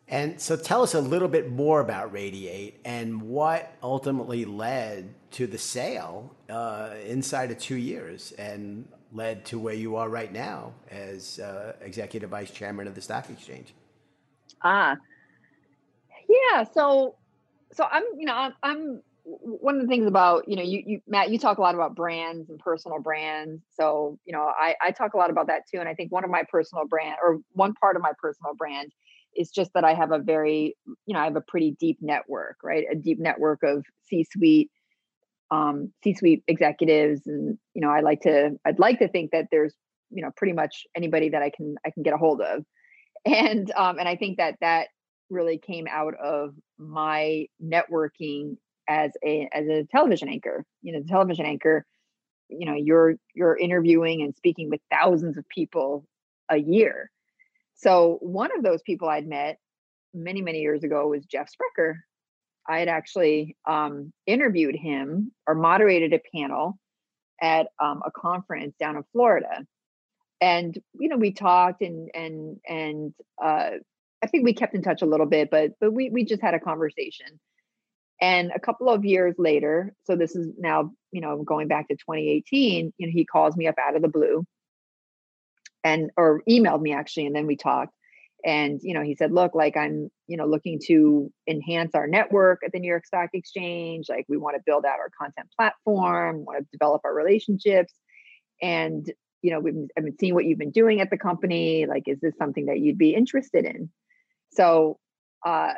And 0.06 0.40
so 0.40 0.56
tell 0.56 0.82
us 0.82 0.94
a 0.94 1.00
little 1.00 1.26
bit 1.26 1.50
more 1.50 1.80
about 1.80 2.12
Radiate 2.12 2.78
and 2.84 3.22
what 3.22 3.74
ultimately 3.82 4.44
led 4.44 5.12
to 5.32 5.48
the 5.48 5.58
sale 5.58 6.32
uh, 6.48 6.90
inside 7.04 7.50
of 7.50 7.58
two 7.58 7.74
years 7.74 8.30
and 8.32 8.86
led 9.12 9.44
to 9.46 9.58
where 9.58 9.74
you 9.74 9.96
are 9.96 10.08
right 10.08 10.32
now 10.32 10.74
as 10.92 11.40
uh, 11.40 11.72
executive 11.80 12.30
vice 12.30 12.52
chairman 12.52 12.86
of 12.86 12.94
the 12.94 13.00
stock 13.00 13.28
exchange. 13.30 13.74
Ah, 14.62 14.96
yeah. 16.28 16.62
So, 16.62 17.16
so 17.72 17.88
I'm, 17.90 18.04
you 18.16 18.26
know, 18.26 18.34
I'm, 18.34 18.52
I'm 18.62 19.02
one 19.24 19.76
of 19.76 19.80
the 19.82 19.88
things 19.88 20.06
about, 20.06 20.48
you 20.48 20.56
know, 20.56 20.62
you, 20.62 20.82
you, 20.84 21.00
Matt, 21.08 21.30
you 21.30 21.38
talk 21.38 21.58
a 21.58 21.62
lot 21.62 21.74
about 21.74 21.94
brands 21.96 22.50
and 22.50 22.58
personal 22.58 23.00
brands. 23.00 23.62
So, 23.72 24.18
you 24.26 24.32
know, 24.32 24.42
I, 24.42 24.74
I 24.82 24.90
talk 24.90 25.14
a 25.14 25.16
lot 25.16 25.30
about 25.30 25.46
that 25.46 25.62
too. 25.70 25.80
And 25.80 25.88
I 25.88 25.94
think 25.94 26.12
one 26.12 26.24
of 26.24 26.30
my 26.30 26.42
personal 26.50 26.86
brand 26.86 27.16
or 27.22 27.38
one 27.52 27.72
part 27.74 27.96
of 27.96 28.02
my 28.02 28.12
personal 28.20 28.54
brand 28.54 28.92
is 29.34 29.50
just 29.50 29.72
that 29.74 29.84
I 29.84 29.94
have 29.94 30.12
a 30.12 30.18
very, 30.18 30.76
you 31.06 31.14
know, 31.14 31.20
I 31.20 31.24
have 31.24 31.36
a 31.36 31.40
pretty 31.40 31.74
deep 31.80 31.98
network, 32.00 32.58
right? 32.62 32.84
A 32.90 32.94
deep 32.94 33.18
network 33.18 33.62
of 33.62 33.84
C-suite, 34.08 34.70
um, 35.50 35.92
C-suite 36.02 36.42
executives, 36.46 37.22
and 37.26 37.58
you 37.72 37.80
know, 37.80 37.90
I 37.90 38.00
like 38.00 38.20
to, 38.22 38.52
I'd 38.64 38.78
like 38.78 38.98
to 38.98 39.08
think 39.08 39.30
that 39.32 39.46
there's, 39.50 39.74
you 40.10 40.22
know, 40.22 40.30
pretty 40.36 40.52
much 40.52 40.86
anybody 40.94 41.30
that 41.30 41.42
I 41.42 41.50
can, 41.50 41.76
I 41.84 41.90
can 41.90 42.02
get 42.02 42.12
a 42.12 42.18
hold 42.18 42.42
of, 42.42 42.64
and 43.24 43.70
um, 43.72 43.98
and 43.98 44.08
I 44.08 44.16
think 44.16 44.36
that 44.38 44.56
that 44.60 44.88
really 45.30 45.58
came 45.58 45.86
out 45.90 46.14
of 46.22 46.54
my 46.78 47.46
networking 47.62 48.56
as 48.88 49.12
a 49.24 49.48
as 49.52 49.66
a 49.66 49.84
television 49.84 50.28
anchor. 50.28 50.64
You 50.82 50.92
know, 50.92 51.00
the 51.00 51.08
television 51.08 51.46
anchor, 51.46 51.84
you 52.48 52.66
know, 52.66 52.74
you're 52.74 53.14
you're 53.34 53.56
interviewing 53.56 54.22
and 54.22 54.34
speaking 54.36 54.70
with 54.70 54.80
thousands 54.90 55.36
of 55.36 55.48
people 55.48 56.04
a 56.50 56.58
year 56.58 57.10
so 57.74 58.18
one 58.20 58.56
of 58.56 58.62
those 58.62 58.82
people 58.82 59.08
I'd 59.08 59.26
met 59.26 59.58
many, 60.12 60.40
many 60.42 60.60
years 60.60 60.84
ago 60.84 61.08
was 61.08 61.26
Jeff 61.26 61.48
Sprecher. 61.48 62.04
I 62.66 62.78
had 62.78 62.88
actually 62.88 63.56
um, 63.66 64.12
interviewed 64.26 64.76
him 64.76 65.32
or 65.46 65.54
moderated 65.54 66.12
a 66.14 66.20
panel 66.34 66.78
at 67.42 67.66
um, 67.82 68.02
a 68.06 68.10
conference 68.10 68.74
down 68.78 68.96
in 68.96 69.04
Florida, 69.12 69.66
and 70.40 70.78
you 70.98 71.08
know 71.10 71.18
we 71.18 71.32
talked 71.32 71.82
and 71.82 72.10
and 72.14 72.58
and 72.66 73.14
uh, 73.42 73.72
I 74.22 74.26
think 74.28 74.44
we 74.44 74.54
kept 74.54 74.74
in 74.74 74.82
touch 74.82 75.02
a 75.02 75.06
little 75.06 75.26
bit, 75.26 75.50
but 75.50 75.72
but 75.78 75.92
we 75.92 76.08
we 76.08 76.24
just 76.24 76.40
had 76.40 76.54
a 76.54 76.60
conversation. 76.60 77.38
And 78.24 78.52
a 78.54 78.58
couple 78.58 78.88
of 78.88 79.04
years 79.04 79.34
later, 79.36 79.92
so 80.04 80.16
this 80.16 80.34
is 80.34 80.50
now 80.56 80.92
you 81.12 81.20
know 81.20 81.42
going 81.42 81.68
back 81.68 81.88
to 81.88 81.94
2018, 81.94 82.94
you 82.96 83.06
know 83.06 83.12
he 83.12 83.26
calls 83.26 83.54
me 83.54 83.66
up 83.66 83.74
out 83.78 83.96
of 83.96 84.02
the 84.02 84.08
blue 84.08 84.46
and 85.84 86.10
or 86.16 86.42
emailed 86.48 86.80
me 86.80 86.94
actually 86.94 87.26
and 87.26 87.36
then 87.36 87.46
we 87.46 87.56
talked. 87.56 87.92
And 88.42 88.80
you 88.82 88.94
know 88.94 89.02
he 89.02 89.14
said 89.14 89.30
look 89.30 89.54
like 89.54 89.76
i'm 89.76 90.08
you 90.26 90.38
know 90.38 90.46
looking 90.46 90.80
to 90.86 91.30
enhance 91.46 91.94
our 91.94 92.06
network 92.06 92.60
at 92.64 92.72
the 92.72 92.78
new 92.78 92.88
york 92.88 93.04
stock 93.04 93.28
exchange. 93.34 94.06
Like 94.08 94.24
we 94.26 94.38
want 94.38 94.56
to 94.56 94.62
build 94.64 94.86
out 94.86 95.00
our 95.00 95.10
content 95.20 95.48
platform 95.54 96.46
want 96.46 96.60
to 96.60 96.66
develop 96.72 97.02
our 97.04 97.14
relationships. 97.14 97.92
And 98.62 99.04
you 99.42 99.50
know 99.50 99.60
we've 99.60 99.90
i've 99.98 100.04
been 100.04 100.18
seeing 100.18 100.32
what 100.32 100.46
you've 100.46 100.64
been 100.64 100.70
doing 100.70 101.02
at 101.02 101.10
the 101.10 101.18
company. 101.18 101.84
Like 101.84 102.04
is 102.06 102.20
this 102.22 102.38
something 102.38 102.66
that 102.66 102.80
you'd 102.80 102.96
be 102.96 103.14
interested 103.14 103.66
in? 103.66 103.90
So 104.52 104.98
uh 105.44 105.74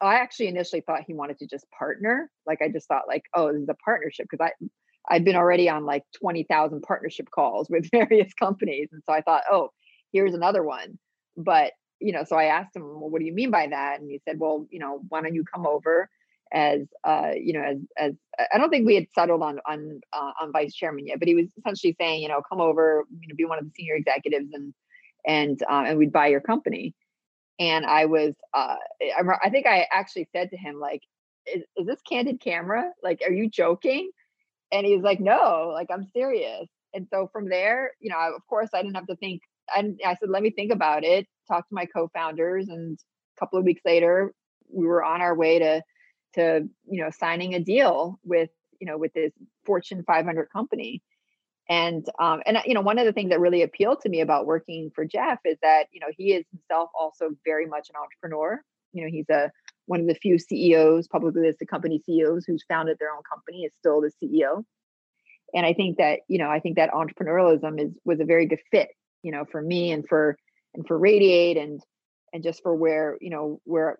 i 0.00 0.16
actually 0.16 0.48
initially 0.48 0.80
thought 0.80 1.02
he 1.06 1.14
wanted 1.14 1.38
to 1.38 1.46
just 1.46 1.66
partner 1.70 2.30
like 2.46 2.62
i 2.62 2.68
just 2.68 2.88
thought 2.88 3.08
like 3.08 3.24
oh 3.34 3.52
this 3.52 3.62
is 3.62 3.68
a 3.68 3.74
partnership 3.74 4.26
because 4.30 4.44
i 4.44 4.66
I've 5.08 5.24
been 5.24 5.36
already 5.36 5.68
on 5.68 5.84
like 5.84 6.04
20,000 6.20 6.82
partnership 6.82 7.30
calls 7.30 7.68
with 7.70 7.88
various 7.92 8.32
companies. 8.34 8.88
And 8.92 9.02
so 9.06 9.12
I 9.12 9.22
thought, 9.22 9.42
oh, 9.50 9.70
here's 10.12 10.34
another 10.34 10.62
one. 10.62 10.98
But, 11.36 11.72
you 12.00 12.12
know, 12.12 12.24
so 12.24 12.36
I 12.36 12.44
asked 12.44 12.76
him, 12.76 12.82
well, 12.82 13.10
what 13.10 13.20
do 13.20 13.26
you 13.26 13.32
mean 13.34 13.50
by 13.50 13.68
that? 13.68 14.00
And 14.00 14.10
he 14.10 14.20
said, 14.26 14.38
well, 14.38 14.66
you 14.70 14.78
know, 14.78 15.00
why 15.08 15.22
don't 15.22 15.34
you 15.34 15.44
come 15.44 15.66
over 15.66 16.08
as, 16.52 16.82
uh, 17.04 17.32
you 17.36 17.52
know, 17.52 17.62
as, 17.62 17.76
as, 17.96 18.12
I 18.52 18.58
don't 18.58 18.70
think 18.70 18.86
we 18.86 18.94
had 18.94 19.06
settled 19.14 19.42
on, 19.42 19.60
on, 19.66 20.00
uh, 20.12 20.32
on 20.40 20.52
vice 20.52 20.74
chairman 20.74 21.06
yet, 21.06 21.18
but 21.18 21.28
he 21.28 21.34
was 21.34 21.46
essentially 21.58 21.94
saying, 22.00 22.22
you 22.22 22.28
know, 22.28 22.40
come 22.48 22.60
over, 22.60 23.04
you 23.20 23.28
know, 23.28 23.34
be 23.36 23.44
one 23.44 23.58
of 23.58 23.64
the 23.64 23.70
senior 23.76 23.96
executives 23.96 24.48
and, 24.52 24.72
and, 25.26 25.62
uh, 25.68 25.84
and 25.86 25.98
we'd 25.98 26.12
buy 26.12 26.28
your 26.28 26.40
company. 26.40 26.94
And 27.58 27.84
I 27.84 28.06
was, 28.06 28.34
uh, 28.54 28.76
I, 29.02 29.22
I 29.42 29.50
think 29.50 29.66
I 29.66 29.86
actually 29.90 30.28
said 30.32 30.50
to 30.50 30.56
him, 30.56 30.78
like, 30.78 31.02
is, 31.46 31.62
is 31.76 31.86
this 31.86 32.00
candid 32.08 32.40
camera? 32.40 32.90
Like, 33.02 33.22
are 33.26 33.32
you 33.32 33.48
joking? 33.48 34.10
And 34.72 34.86
he's 34.86 35.02
like, 35.02 35.20
no, 35.20 35.70
like 35.72 35.88
I'm 35.90 36.06
serious. 36.12 36.68
And 36.94 37.06
so 37.12 37.28
from 37.32 37.48
there, 37.48 37.92
you 38.00 38.10
know, 38.10 38.18
of 38.18 38.46
course, 38.46 38.70
I 38.74 38.82
didn't 38.82 38.96
have 38.96 39.06
to 39.06 39.16
think. 39.16 39.42
I, 39.70 39.94
I 40.04 40.14
said, 40.14 40.30
let 40.30 40.42
me 40.42 40.50
think 40.50 40.72
about 40.72 41.04
it. 41.04 41.26
Talk 41.46 41.68
to 41.68 41.74
my 41.74 41.86
co-founders, 41.86 42.68
and 42.68 42.98
a 43.36 43.40
couple 43.40 43.58
of 43.58 43.64
weeks 43.64 43.82
later, 43.84 44.32
we 44.70 44.86
were 44.86 45.04
on 45.04 45.20
our 45.20 45.34
way 45.34 45.58
to 45.58 45.82
to 46.34 46.68
you 46.86 47.02
know 47.02 47.10
signing 47.10 47.54
a 47.54 47.60
deal 47.60 48.18
with 48.24 48.50
you 48.80 48.86
know 48.86 48.98
with 48.98 49.12
this 49.14 49.32
Fortune 49.64 50.04
500 50.06 50.50
company. 50.50 51.02
And 51.68 52.06
um, 52.18 52.40
and 52.46 52.58
you 52.64 52.74
know 52.74 52.80
one 52.80 52.98
of 52.98 53.04
the 53.04 53.12
things 53.12 53.30
that 53.30 53.40
really 53.40 53.62
appealed 53.62 54.00
to 54.02 54.08
me 54.08 54.20
about 54.20 54.46
working 54.46 54.90
for 54.94 55.04
Jeff 55.04 55.38
is 55.44 55.58
that 55.62 55.84
you 55.92 56.00
know 56.00 56.06
he 56.16 56.32
is 56.32 56.44
himself 56.50 56.90
also 56.98 57.30
very 57.44 57.66
much 57.66 57.90
an 57.90 57.96
entrepreneur. 58.00 58.62
You 58.92 59.04
know 59.04 59.10
he's 59.10 59.28
a 59.28 59.50
one 59.86 60.00
of 60.00 60.06
the 60.06 60.14
few 60.14 60.38
CEOs, 60.38 61.08
publicly 61.08 61.42
listed 61.42 61.68
company 61.68 62.02
CEOs, 62.04 62.44
who's 62.46 62.64
founded 62.68 62.98
their 62.98 63.12
own 63.12 63.22
company, 63.30 63.64
is 63.64 63.72
still 63.78 64.00
the 64.00 64.12
CEO. 64.22 64.64
And 65.54 65.64
I 65.64 65.72
think 65.74 65.98
that 65.98 66.20
you 66.28 66.38
know 66.38 66.48
I 66.48 66.60
think 66.60 66.76
that 66.76 66.90
entrepreneurialism 66.92 67.82
is 67.82 67.92
was 68.04 68.20
a 68.20 68.24
very 68.24 68.46
good 68.46 68.60
fit, 68.70 68.88
you 69.22 69.32
know, 69.32 69.44
for 69.50 69.60
me 69.60 69.92
and 69.92 70.06
for 70.08 70.38
and 70.74 70.86
for 70.86 70.98
Radiate 70.98 71.58
and 71.58 71.82
and 72.32 72.42
just 72.42 72.62
for 72.62 72.74
where 72.74 73.18
you 73.20 73.28
know 73.28 73.60
where 73.64 73.98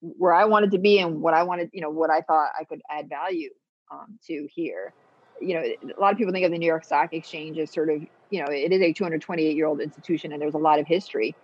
where 0.00 0.34
I 0.34 0.46
wanted 0.46 0.72
to 0.72 0.78
be 0.78 0.98
and 0.98 1.20
what 1.20 1.34
I 1.34 1.42
wanted, 1.42 1.70
you 1.72 1.80
know, 1.80 1.90
what 1.90 2.10
I 2.10 2.20
thought 2.22 2.50
I 2.58 2.64
could 2.64 2.80
add 2.90 3.08
value 3.08 3.50
um, 3.90 4.18
to 4.26 4.48
here. 4.54 4.92
You 5.40 5.54
know, 5.54 5.94
a 5.96 6.00
lot 6.00 6.12
of 6.12 6.18
people 6.18 6.32
think 6.32 6.44
of 6.44 6.52
the 6.52 6.58
New 6.58 6.66
York 6.66 6.84
Stock 6.84 7.12
Exchange 7.12 7.58
as 7.58 7.72
sort 7.72 7.88
of, 7.90 8.02
you 8.30 8.40
know, 8.40 8.46
it 8.50 8.72
is 8.72 8.82
a 8.82 8.92
228 8.92 9.56
year 9.56 9.66
old 9.66 9.80
institution 9.80 10.32
and 10.32 10.40
there's 10.40 10.54
a 10.54 10.58
lot 10.58 10.78
of 10.78 10.86
history. 10.86 11.34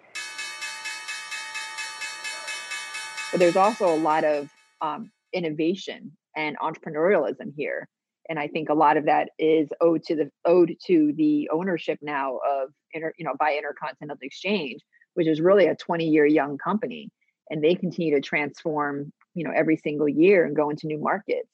But 3.33 3.41
there's 3.41 3.57
also 3.57 3.93
a 3.93 3.97
lot 3.97 4.25
of 4.25 4.49
um, 4.81 5.11
innovation 5.33 6.13
and 6.37 6.59
entrepreneurialism 6.59 7.55
here. 7.57 7.89
And 8.29 8.39
I 8.39 8.49
think 8.49 8.69
a 8.69 8.75
lot 8.75 8.97
of 8.97 9.07
that 9.07 9.31
is 9.39 9.69
owed 9.81 10.03
to 10.05 10.17
the 10.17 10.31
owed 10.45 10.75
to 10.87 11.13
the 11.17 11.49
ownership 11.53 11.99
now 12.03 12.39
of 12.39 12.71
inter, 12.93 13.13
you 13.19 13.25
know 13.25 13.35
by 13.39 13.57
Intercontinental 13.57 14.19
Exchange, 14.21 14.81
which 15.15 15.27
is 15.27 15.41
really 15.41 15.67
a 15.67 15.77
20 15.77 16.07
year 16.07 16.27
young 16.27 16.59
company 16.59 17.11
and 17.51 17.63
they 17.63 17.75
continue 17.75 18.15
to 18.15 18.21
transform 18.21 19.13
you 19.35 19.45
know 19.45 19.53
every 19.55 19.77
single 19.77 20.09
year 20.09 20.45
and 20.45 20.57
go 20.57 20.71
into 20.71 20.87
new 20.87 20.99
markets 20.99 21.49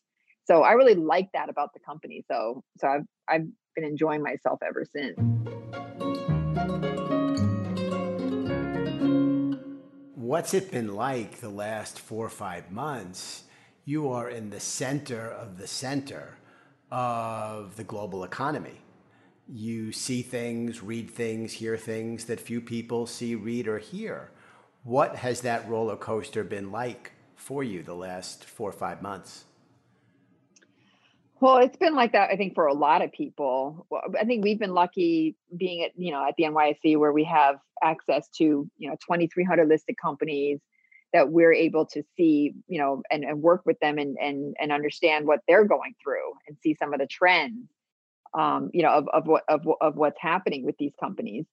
so 0.44 0.62
i 0.62 0.72
really 0.72 0.94
like 0.94 1.28
that 1.32 1.48
about 1.48 1.72
the 1.74 1.80
company 1.80 2.24
so 2.30 2.62
so 2.78 2.88
i've 2.88 3.04
i've 3.28 3.46
been 3.74 3.84
enjoying 3.84 4.22
myself 4.22 4.60
ever 4.62 4.84
since. 4.84 5.18
What's 10.14 10.54
it 10.54 10.70
been 10.70 10.94
like 10.94 11.40
the 11.40 11.50
last 11.50 11.98
four 11.98 12.24
or 12.24 12.30
five 12.30 12.70
months? 12.70 13.44
You 13.84 14.10
are 14.10 14.30
in 14.30 14.50
the 14.50 14.60
center 14.60 15.28
of 15.28 15.58
the 15.58 15.66
center 15.66 16.38
of 16.90 17.76
the 17.76 17.84
global 17.84 18.24
economy. 18.24 18.80
You 19.48 19.92
see 19.92 20.22
things 20.22 20.82
read 20.82 21.10
things 21.10 21.54
hear 21.54 21.76
things 21.76 22.26
that 22.26 22.40
few 22.40 22.60
people 22.60 23.06
see 23.06 23.34
read 23.34 23.68
or 23.68 23.78
hear. 23.78 24.30
What 24.84 25.16
has 25.16 25.42
that 25.42 25.68
roller 25.68 25.96
coaster 25.96 26.44
been 26.44 26.70
like 26.70 27.12
for 27.34 27.62
you 27.62 27.82
the 27.82 27.94
last 27.94 28.44
four 28.44 28.70
or 28.70 28.72
five 28.72 29.02
months? 29.02 29.44
Well, 31.42 31.56
it's 31.56 31.76
been 31.76 31.96
like 31.96 32.12
that, 32.12 32.30
I 32.30 32.36
think, 32.36 32.54
for 32.54 32.68
a 32.68 32.72
lot 32.72 33.02
of 33.02 33.10
people. 33.10 33.84
I 34.16 34.24
think 34.24 34.44
we've 34.44 34.60
been 34.60 34.74
lucky 34.74 35.34
being 35.56 35.82
at, 35.82 35.90
you 35.96 36.12
know, 36.12 36.24
at 36.24 36.34
the 36.38 36.44
NYSE 36.44 36.96
where 36.96 37.12
we 37.12 37.24
have 37.24 37.56
access 37.82 38.28
to, 38.38 38.70
you 38.78 38.88
know, 38.88 38.94
2,300 39.04 39.68
listed 39.68 39.96
companies 40.00 40.60
that 41.12 41.30
we're 41.32 41.52
able 41.52 41.84
to 41.86 42.04
see, 42.16 42.54
you 42.68 42.78
know, 42.78 43.02
and, 43.10 43.24
and 43.24 43.42
work 43.42 43.62
with 43.66 43.76
them 43.80 43.98
and, 43.98 44.16
and, 44.22 44.54
and 44.60 44.70
understand 44.70 45.26
what 45.26 45.40
they're 45.48 45.64
going 45.64 45.96
through 46.00 46.30
and 46.46 46.56
see 46.62 46.76
some 46.76 46.94
of 46.94 47.00
the 47.00 47.08
trends, 47.08 47.68
um, 48.38 48.70
you 48.72 48.84
know, 48.84 48.90
of, 48.90 49.08
of 49.12 49.26
what, 49.26 49.42
of, 49.48 49.66
of 49.80 49.96
what's 49.96 50.20
happening 50.20 50.64
with 50.64 50.76
these 50.78 50.92
companies. 51.00 51.44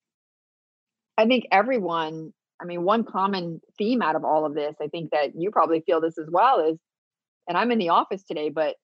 I 1.17 1.25
think 1.25 1.45
everyone 1.51 2.31
I 2.61 2.65
mean, 2.65 2.83
one 2.83 3.05
common 3.05 3.59
theme 3.79 4.03
out 4.03 4.15
of 4.15 4.23
all 4.23 4.45
of 4.45 4.53
this, 4.53 4.75
I 4.79 4.87
think 4.87 5.11
that 5.13 5.31
you 5.35 5.49
probably 5.49 5.81
feel 5.81 5.99
this 5.99 6.19
as 6.19 6.27
well, 6.29 6.59
is, 6.59 6.77
and 7.47 7.57
I'm 7.57 7.71
in 7.71 7.79
the 7.79 7.89
office 7.89 8.21
today, 8.21 8.49
but 8.49 8.75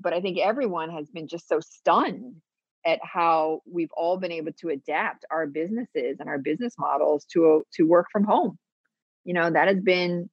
but 0.00 0.12
I 0.12 0.20
think 0.20 0.38
everyone 0.38 0.90
has 0.90 1.08
been 1.10 1.28
just 1.28 1.48
so 1.48 1.60
stunned 1.60 2.36
at 2.86 3.00
how 3.02 3.62
we've 3.70 3.92
all 3.96 4.18
been 4.18 4.32
able 4.32 4.52
to 4.52 4.68
adapt 4.68 5.24
our 5.30 5.46
businesses 5.46 6.18
and 6.20 6.28
our 6.28 6.38
business 6.38 6.74
models 6.78 7.24
to 7.32 7.64
to 7.74 7.84
work 7.84 8.06
from 8.12 8.24
home. 8.24 8.58
You 9.24 9.34
know, 9.34 9.50
that 9.50 9.68
has 9.68 9.80
been 9.80 10.28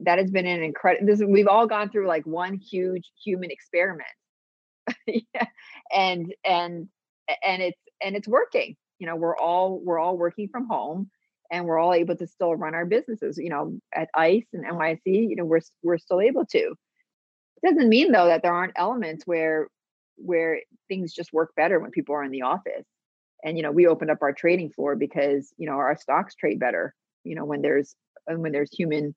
that 0.00 0.18
has 0.18 0.30
been 0.30 0.46
an 0.46 0.62
incredible. 0.62 1.06
This 1.06 1.22
we've 1.26 1.48
all 1.48 1.66
gone 1.66 1.90
through 1.90 2.08
like 2.08 2.26
one 2.26 2.54
huge 2.54 3.10
human 3.22 3.50
experiment, 3.50 4.08
yeah. 5.06 5.46
and 5.92 6.34
and 6.44 6.88
and 7.44 7.62
it's 7.62 7.80
and 8.02 8.16
it's 8.16 8.28
working. 8.28 8.76
You 8.98 9.06
know, 9.06 9.16
we're 9.16 9.36
all 9.36 9.80
we're 9.82 9.98
all 9.98 10.16
working 10.16 10.48
from 10.48 10.68
home 10.68 11.10
and 11.50 11.66
we're 11.66 11.78
all 11.78 11.94
able 11.94 12.16
to 12.16 12.26
still 12.26 12.54
run 12.56 12.74
our 12.74 12.86
businesses. 12.86 13.38
You 13.38 13.50
know, 13.50 13.78
at 13.94 14.08
ICE 14.14 14.46
and 14.52 14.64
NYC, 14.64 15.00
you 15.04 15.36
know, 15.36 15.44
we're 15.44 15.60
we're 15.82 15.98
still 15.98 16.20
able 16.20 16.46
to. 16.46 16.74
It 17.62 17.68
doesn't 17.68 17.88
mean 17.88 18.12
though 18.12 18.26
that 18.26 18.42
there 18.42 18.52
aren't 18.52 18.74
elements 18.76 19.26
where 19.26 19.68
where 20.16 20.60
things 20.88 21.12
just 21.12 21.32
work 21.32 21.52
better 21.56 21.78
when 21.78 21.90
people 21.90 22.14
are 22.14 22.24
in 22.24 22.30
the 22.30 22.42
office. 22.42 22.86
And 23.44 23.56
you 23.56 23.62
know, 23.62 23.70
we 23.70 23.86
opened 23.86 24.10
up 24.10 24.22
our 24.22 24.32
trading 24.32 24.70
floor 24.70 24.96
because 24.96 25.52
you 25.56 25.66
know 25.68 25.74
our 25.76 25.96
stocks 25.96 26.34
trade 26.34 26.58
better. 26.58 26.94
You 27.24 27.34
know, 27.34 27.44
when 27.44 27.62
there's 27.62 27.94
when 28.26 28.52
there's 28.52 28.72
human 28.72 29.14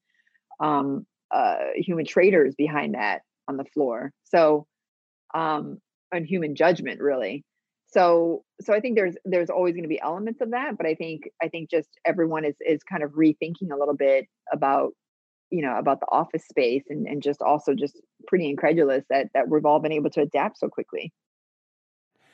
um, 0.60 1.06
uh, 1.32 1.58
human 1.76 2.06
traders 2.06 2.56
behind 2.56 2.96
that 2.96 3.22
on 3.48 3.58
the 3.58 3.66
floor. 3.66 4.12
So 4.26 4.68
um, 5.34 5.80
and 6.12 6.26
human 6.26 6.56
judgment 6.56 7.00
really 7.02 7.44
so 7.88 8.44
so 8.62 8.74
i 8.74 8.80
think 8.80 8.96
there's 8.96 9.16
there's 9.26 9.50
always 9.50 9.74
going 9.74 9.84
to 9.84 9.90
be 9.90 10.02
elements 10.02 10.42
of 10.42 10.52
that 10.52 10.78
but 10.78 10.86
i 10.86 10.96
think 10.96 11.30
i 11.42 11.48
think 11.48 11.70
just 11.70 11.90
everyone 12.06 12.46
is 12.46 12.56
is 12.62 12.84
kind 12.84 13.04
of 13.04 13.12
rethinking 13.12 13.72
a 13.72 13.78
little 13.78 13.96
bit 13.96 14.26
about 14.52 14.94
you 15.52 15.62
know 15.62 15.78
about 15.78 16.00
the 16.00 16.06
office 16.10 16.46
space 16.48 16.84
and 16.90 17.08
and 17.08 17.22
just 17.22 17.42
also 17.42 17.74
just 17.74 18.00
pretty 18.28 18.50
incredulous 18.50 19.04
that 19.10 19.28
that 19.34 19.50
we've 19.50 19.66
all 19.66 19.80
been 19.80 19.92
able 19.92 20.10
to 20.10 20.22
adapt 20.22 20.58
so 20.58 20.68
quickly 20.68 21.12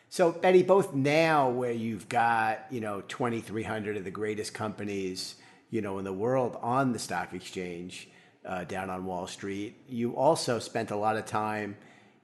so 0.10 0.32
betty 0.32 0.64
both 0.64 0.94
now 0.94 1.50
where 1.50 1.72
you've 1.72 2.10
got 2.10 2.66
you 2.70 2.82
know 2.82 3.02
2300 3.02 3.98
of 3.98 4.04
the 4.04 4.12
greatest 4.12 4.54
companies 4.54 5.36
you 5.70 5.82
know 5.82 5.98
in 6.00 6.06
the 6.06 6.14
world 6.14 6.58
on 6.62 6.92
the 6.94 7.00
stock 7.00 7.34
exchange 7.34 8.10
uh, 8.46 8.64
down 8.64 8.90
on 8.90 9.06
wall 9.06 9.28
street 9.28 9.76
you 9.88 10.16
also 10.16 10.60
spent 10.60 10.92
a 10.92 10.96
lot 10.96 11.18
of 11.18 11.26
time 11.26 11.76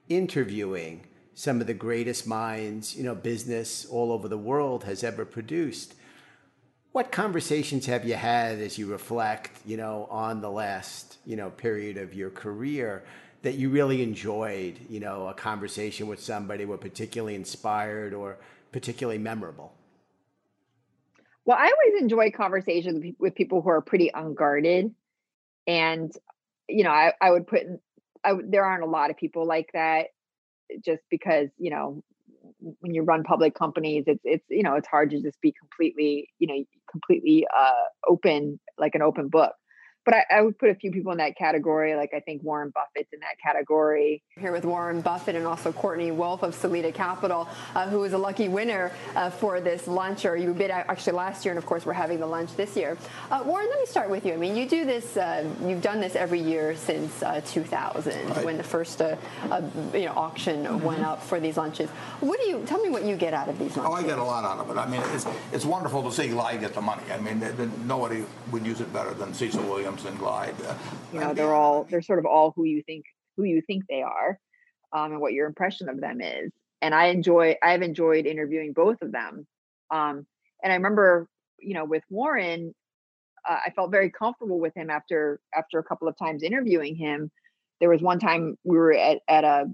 interviewing 0.08 1.04
some 1.34 1.60
of 1.60 1.66
the 1.66 1.74
greatest 1.74 2.26
minds, 2.26 2.96
you 2.96 3.02
know, 3.02 3.14
business 3.14 3.86
all 3.86 4.12
over 4.12 4.28
the 4.28 4.38
world 4.38 4.84
has 4.84 5.02
ever 5.02 5.24
produced. 5.24 5.94
What 6.92 7.10
conversations 7.10 7.86
have 7.86 8.04
you 8.04 8.14
had 8.14 8.58
as 8.58 8.76
you 8.76 8.86
reflect, 8.86 9.50
you 9.64 9.78
know, 9.78 10.06
on 10.10 10.42
the 10.42 10.50
last, 10.50 11.16
you 11.24 11.36
know, 11.36 11.48
period 11.50 11.96
of 11.96 12.12
your 12.12 12.30
career 12.30 13.02
that 13.40 13.54
you 13.54 13.70
really 13.70 14.02
enjoyed, 14.02 14.78
you 14.88 15.00
know, 15.00 15.26
a 15.26 15.34
conversation 15.34 16.06
with 16.06 16.22
somebody 16.22 16.64
were 16.66 16.76
particularly 16.76 17.34
inspired 17.34 18.12
or 18.12 18.36
particularly 18.72 19.18
memorable? 19.18 19.72
Well, 21.44 21.56
I 21.58 21.64
always 21.64 22.00
enjoy 22.00 22.30
conversations 22.30 23.14
with 23.18 23.34
people 23.34 23.62
who 23.62 23.70
are 23.70 23.80
pretty 23.80 24.10
unguarded. 24.12 24.94
And, 25.66 26.12
you 26.68 26.84
know, 26.84 26.90
I, 26.90 27.14
I 27.20 27.30
would 27.30 27.46
put, 27.46 27.62
I, 28.22 28.34
there 28.44 28.64
aren't 28.64 28.84
a 28.84 28.86
lot 28.86 29.10
of 29.10 29.16
people 29.16 29.46
like 29.46 29.70
that 29.72 30.08
just 30.80 31.02
because 31.10 31.48
you 31.58 31.70
know 31.70 32.02
when 32.80 32.94
you 32.94 33.02
run 33.02 33.22
public 33.22 33.54
companies 33.54 34.04
it's 34.06 34.20
it's 34.24 34.44
you 34.48 34.62
know 34.62 34.74
it's 34.74 34.88
hard 34.88 35.10
to 35.10 35.20
just 35.20 35.40
be 35.40 35.52
completely 35.58 36.28
you 36.38 36.46
know 36.46 36.64
completely 36.90 37.46
uh 37.56 37.72
open 38.08 38.58
like 38.78 38.94
an 38.94 39.02
open 39.02 39.28
book 39.28 39.52
but 40.04 40.14
I, 40.14 40.24
I, 40.30 40.40
would 40.42 40.58
put 40.58 40.70
a 40.70 40.74
few 40.74 40.90
people 40.90 41.12
in 41.12 41.18
that 41.18 41.36
category. 41.36 41.94
Like 41.94 42.10
I 42.14 42.20
think 42.20 42.42
Warren 42.42 42.72
Buffett's 42.74 43.12
in 43.12 43.20
that 43.20 43.38
category. 43.42 44.22
Here 44.38 44.52
with 44.52 44.64
Warren 44.64 45.00
Buffett 45.00 45.36
and 45.36 45.46
also 45.46 45.72
Courtenay 45.72 46.10
Wolfe 46.10 46.42
of 46.42 46.54
Salida 46.54 46.90
Capital, 46.90 47.48
uh, 47.74 47.88
who 47.88 48.00
was 48.00 48.12
a 48.12 48.18
lucky 48.18 48.48
winner 48.48 48.92
uh, 49.14 49.30
for 49.30 49.60
this 49.60 49.86
lunch, 49.86 50.24
or 50.24 50.36
you 50.36 50.52
bid 50.54 50.70
actually 50.70 51.12
last 51.12 51.44
year, 51.44 51.52
and 51.52 51.58
of 51.58 51.66
course 51.66 51.86
we're 51.86 51.92
having 51.92 52.18
the 52.18 52.26
lunch 52.26 52.54
this 52.56 52.76
year. 52.76 52.96
Uh, 53.30 53.42
Warren, 53.44 53.68
let 53.68 53.78
me 53.78 53.86
start 53.86 54.10
with 54.10 54.26
you. 54.26 54.32
I 54.32 54.36
mean, 54.36 54.56
you 54.56 54.68
do 54.68 54.84
this. 54.84 55.16
Uh, 55.16 55.48
you've 55.64 55.82
done 55.82 56.00
this 56.00 56.16
every 56.16 56.40
year 56.40 56.74
since 56.74 57.22
uh, 57.22 57.40
2000, 57.46 58.12
right. 58.12 58.44
when 58.44 58.56
the 58.56 58.64
first 58.64 59.00
uh, 59.00 59.16
you 59.94 60.06
know 60.06 60.14
auction 60.16 60.64
mm-hmm. 60.64 60.84
went 60.84 61.02
up 61.02 61.22
for 61.22 61.38
these 61.38 61.56
lunches. 61.56 61.88
What 62.20 62.40
do 62.40 62.48
you 62.48 62.64
tell 62.66 62.82
me? 62.82 62.90
What 62.90 63.04
you 63.04 63.16
get 63.16 63.34
out 63.34 63.48
of 63.48 63.58
these 63.58 63.76
lunches? 63.76 63.86
Oh, 63.86 63.92
I 63.92 64.02
get 64.02 64.18
a 64.18 64.24
lot 64.24 64.44
out 64.44 64.58
of 64.58 64.76
it. 64.76 64.78
I 64.78 64.88
mean, 64.88 65.02
it's 65.14 65.26
it's 65.52 65.64
wonderful 65.64 66.02
to 66.02 66.12
see 66.12 66.28
Glide 66.28 66.60
get 66.60 66.74
the 66.74 66.80
money. 66.80 67.02
I 67.12 67.18
mean, 67.18 67.40
nobody 67.86 68.24
would 68.50 68.66
use 68.66 68.80
it 68.80 68.92
better 68.92 69.14
than 69.14 69.32
Cecil 69.32 69.62
Williams 69.62 69.91
and 70.04 70.18
Glide. 70.18 70.54
Uh, 70.66 70.74
you 71.12 71.20
know, 71.20 71.34
they're 71.34 71.54
all 71.54 71.84
they're 71.84 72.02
sort 72.02 72.18
of 72.18 72.26
all 72.26 72.52
who 72.56 72.64
you 72.64 72.82
think 72.82 73.04
who 73.36 73.44
you 73.44 73.62
think 73.62 73.84
they 73.88 74.02
are, 74.02 74.38
um, 74.92 75.12
and 75.12 75.20
what 75.20 75.32
your 75.32 75.46
impression 75.46 75.88
of 75.88 76.00
them 76.00 76.20
is. 76.20 76.50
And 76.80 76.94
I 76.94 77.06
enjoy 77.06 77.56
I've 77.62 77.82
enjoyed 77.82 78.26
interviewing 78.26 78.72
both 78.72 79.02
of 79.02 79.12
them. 79.12 79.46
Um, 79.90 80.26
and 80.62 80.72
I 80.72 80.76
remember, 80.76 81.28
you 81.58 81.74
know, 81.74 81.84
with 81.84 82.02
Warren, 82.08 82.74
uh, 83.48 83.58
I 83.66 83.70
felt 83.70 83.90
very 83.90 84.10
comfortable 84.10 84.58
with 84.58 84.74
him 84.74 84.90
after 84.90 85.40
after 85.54 85.78
a 85.78 85.84
couple 85.84 86.08
of 86.08 86.16
times 86.16 86.42
interviewing 86.42 86.96
him. 86.96 87.30
There 87.80 87.90
was 87.90 88.00
one 88.00 88.18
time 88.18 88.56
we 88.64 88.76
were 88.76 88.94
at 88.94 89.20
at 89.28 89.44
a 89.44 89.66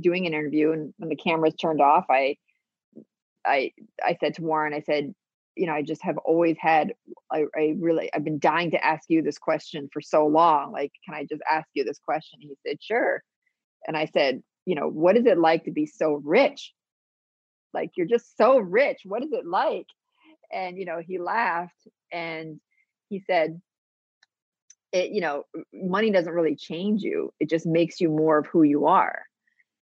doing 0.00 0.26
an 0.26 0.34
interview, 0.34 0.72
and 0.72 0.94
when 0.98 1.08
the 1.08 1.16
cameras 1.16 1.54
turned 1.54 1.80
off, 1.80 2.06
I 2.08 2.36
I 3.44 3.72
I 4.02 4.16
said 4.20 4.34
to 4.34 4.42
Warren, 4.42 4.74
I 4.74 4.80
said, 4.80 5.14
you 5.56 5.66
know, 5.66 5.72
I 5.72 5.82
just 5.82 6.02
have 6.02 6.18
always 6.18 6.56
had, 6.58 6.92
I, 7.32 7.44
I 7.56 7.74
really, 7.78 8.12
I've 8.12 8.24
been 8.24 8.38
dying 8.38 8.70
to 8.72 8.84
ask 8.84 9.04
you 9.08 9.22
this 9.22 9.38
question 9.38 9.88
for 9.92 10.00
so 10.00 10.26
long. 10.26 10.72
Like, 10.72 10.92
can 11.04 11.14
I 11.14 11.24
just 11.24 11.42
ask 11.50 11.66
you 11.74 11.84
this 11.84 11.98
question? 11.98 12.40
He 12.40 12.54
said, 12.66 12.76
sure. 12.80 13.22
And 13.86 13.96
I 13.96 14.06
said, 14.06 14.42
you 14.66 14.74
know, 14.74 14.88
what 14.88 15.16
is 15.16 15.26
it 15.26 15.38
like 15.38 15.64
to 15.64 15.70
be 15.70 15.86
so 15.86 16.20
rich? 16.24 16.72
Like, 17.72 17.92
you're 17.96 18.06
just 18.06 18.36
so 18.36 18.58
rich. 18.58 19.00
What 19.04 19.22
is 19.22 19.32
it 19.32 19.46
like? 19.46 19.86
And, 20.52 20.78
you 20.78 20.84
know, 20.84 21.00
he 21.04 21.18
laughed 21.18 21.88
and 22.12 22.60
he 23.08 23.20
said, 23.20 23.60
it, 24.92 25.10
you 25.10 25.20
know, 25.20 25.44
money 25.72 26.10
doesn't 26.10 26.32
really 26.32 26.56
change 26.56 27.02
you. 27.02 27.32
It 27.40 27.50
just 27.50 27.66
makes 27.66 28.00
you 28.00 28.08
more 28.08 28.38
of 28.38 28.46
who 28.46 28.62
you 28.62 28.86
are. 28.86 29.22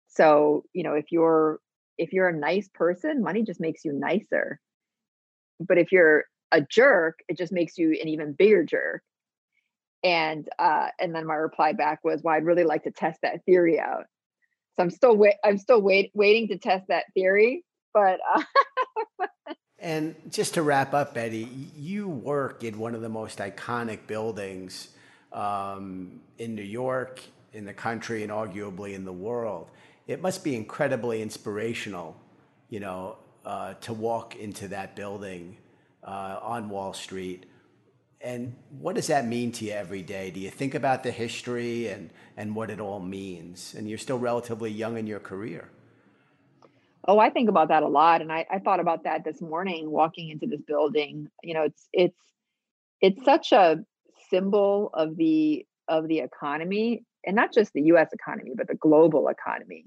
So, 0.08 0.64
you 0.72 0.82
know, 0.82 0.94
if 0.94 1.06
you're 1.10 1.60
if 1.98 2.12
you're 2.12 2.28
a 2.28 2.37
nice 2.37 2.68
person, 2.74 3.22
money 3.22 3.42
just 3.42 3.60
makes 3.60 3.84
you 3.84 3.92
nicer. 3.92 4.58
But 5.60 5.78
if 5.78 5.92
you're 5.92 6.24
a 6.52 6.60
jerk, 6.60 7.20
it 7.28 7.36
just 7.36 7.52
makes 7.52 7.78
you 7.78 7.98
an 8.00 8.08
even 8.08 8.32
bigger 8.32 8.64
jerk. 8.64 9.02
And 10.02 10.48
uh, 10.58 10.88
and 11.00 11.14
then 11.14 11.26
my 11.26 11.34
reply 11.34 11.72
back 11.72 12.04
was, 12.04 12.22
"Well, 12.22 12.34
I'd 12.34 12.44
really 12.44 12.64
like 12.64 12.84
to 12.84 12.90
test 12.90 13.20
that 13.22 13.44
theory 13.46 13.80
out." 13.80 14.04
So 14.76 14.82
I'm 14.82 14.90
still 14.90 15.16
wait. 15.16 15.34
I'm 15.42 15.56
still 15.56 15.80
wait 15.80 16.10
waiting 16.14 16.48
to 16.48 16.58
test 16.58 16.88
that 16.88 17.04
theory. 17.14 17.64
But 17.94 18.20
uh, 18.34 19.26
and 19.78 20.14
just 20.28 20.54
to 20.54 20.62
wrap 20.62 20.92
up, 20.92 21.14
Betty, 21.14 21.48
you 21.74 22.08
work 22.08 22.64
in 22.64 22.78
one 22.78 22.94
of 22.94 23.00
the 23.00 23.08
most 23.08 23.38
iconic 23.38 24.06
buildings 24.06 24.88
um, 25.32 26.20
in 26.38 26.54
New 26.54 26.62
York, 26.62 27.20
in 27.54 27.64
the 27.64 27.72
country, 27.72 28.22
and 28.22 28.30
arguably 28.30 28.92
in 28.92 29.06
the 29.06 29.12
world 29.12 29.68
it 30.06 30.20
must 30.20 30.44
be 30.44 30.54
incredibly 30.54 31.22
inspirational, 31.22 32.16
you 32.68 32.80
know, 32.80 33.16
to 33.44 33.92
walk 33.92 34.37
into 34.37 34.68
that 34.68 34.96
building 34.96 35.57
uh, 36.02 36.38
on 36.42 36.68
Wall 36.68 36.92
Street. 36.92 37.46
And 38.20 38.54
what 38.80 38.94
does 38.94 39.09
that 39.09 39.26
mean 39.26 39.52
to 39.52 39.66
you 39.66 39.72
every 39.72 40.02
day? 40.02 40.30
Do 40.30 40.40
you 40.40 40.50
think 40.50 40.74
about 40.74 41.02
the 41.02 41.11
history 41.11 41.88
and, 41.88 42.11
and 42.37 42.57
what 42.57 42.70
it 42.70 42.80
all 42.80 43.00
means? 43.00 43.74
And 43.76 43.88
you're 43.88 43.98
still 43.98 44.18
relatively 44.18 44.70
young 44.70 44.96
in 44.96 45.07
your 45.07 45.20
career. 45.20 45.68
Oh, 47.07 47.18
I 47.18 47.28
think 47.28 47.50
about 47.50 47.68
that 47.68 47.83
a 47.83 47.88
lot. 47.88 48.22
And 48.22 48.33
I, 48.33 48.46
I 48.50 48.61
thought 48.61 48.80
about 48.80 49.04
that 49.04 49.24
this 49.24 49.42
morning 49.42 49.90
walking 49.90 50.30
into 50.30 50.46
this 50.46 50.62
building. 50.62 51.28
You 51.42 51.52
know, 51.52 51.62
it's 51.64 51.87
it's 51.92 52.20
it's 53.02 53.24
such 53.26 53.52
a 53.52 53.85
symbol 54.30 54.90
of 54.94 55.16
the 55.16 55.66
of 55.87 56.09
the 56.09 56.20
economy 56.20 57.04
and 57.26 57.37
not 57.37 57.52
just 57.52 57.72
the 57.72 57.83
US 57.83 58.12
economy, 58.12 58.52
but 58.54 58.68
the 58.68 58.74
global 58.74 59.28
economy. 59.28 59.87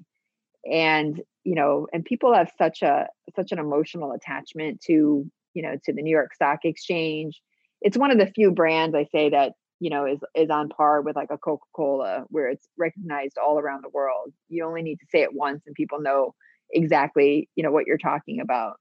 And, 0.70 1.22
you 1.47 1.55
know, 1.55 1.88
and 1.93 2.03
people 2.03 2.33
have 2.33 2.51
such 2.57 2.81
a 2.81 3.07
such 3.33 3.53
an 3.53 3.60
emotional 3.60 4.12
attachment 4.12 4.81
to, 4.81 5.25
you 5.53 5.62
know, 5.62 5.77
to 5.86 5.93
the 5.93 6.01
New 6.01 6.12
York 6.12 6.33
Stock 6.33 6.65
Exchange. 6.65 7.41
It's 7.79 7.97
one 7.97 8.12
of 8.12 8.17
the 8.17 8.27
few 8.27 8.51
brands 8.51 8.93
I 8.93 9.05
say 9.13 9.29
that, 9.29 9.53
you 9.79 9.89
know, 9.89 10.05
is 10.05 10.19
is 10.36 10.49
on 10.49 10.67
par 10.67 11.01
with 11.01 11.15
like 11.15 11.29
a 11.31 11.38
Coca-Cola 11.38 12.25
where 12.27 12.49
it's 12.49 12.67
recognized 12.77 13.38
all 13.38 13.60
around 13.60 13.86
the 13.86 13.89
world. 13.93 14.33
You 14.49 14.65
only 14.65 14.81
need 14.81 14.97
to 14.97 15.05
say 15.10 15.21
it 15.21 15.33
once 15.33 15.63
and 15.65 15.73
people 15.73 16.01
know 16.01 16.36
exactly, 16.69 17.47
you 17.55 17.63
know, 17.63 17.71
what 17.71 17.88
you're 17.88 17.97
talking 17.97 18.41
about. 18.41 18.73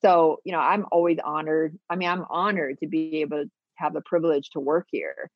So, 0.00 0.38
you 0.44 0.52
know, 0.52 0.60
I'm 0.60 0.86
always 0.92 1.18
honored. 1.24 1.76
I 1.90 1.96
mean, 1.96 2.08
I'm 2.08 2.26
honored 2.30 2.78
to 2.78 2.86
be 2.86 3.22
able 3.22 3.42
to 3.42 3.50
have 3.74 3.92
the 3.92 4.02
privilege 4.02 4.50
to 4.50 4.60
work 4.60 4.86
here 4.92 5.32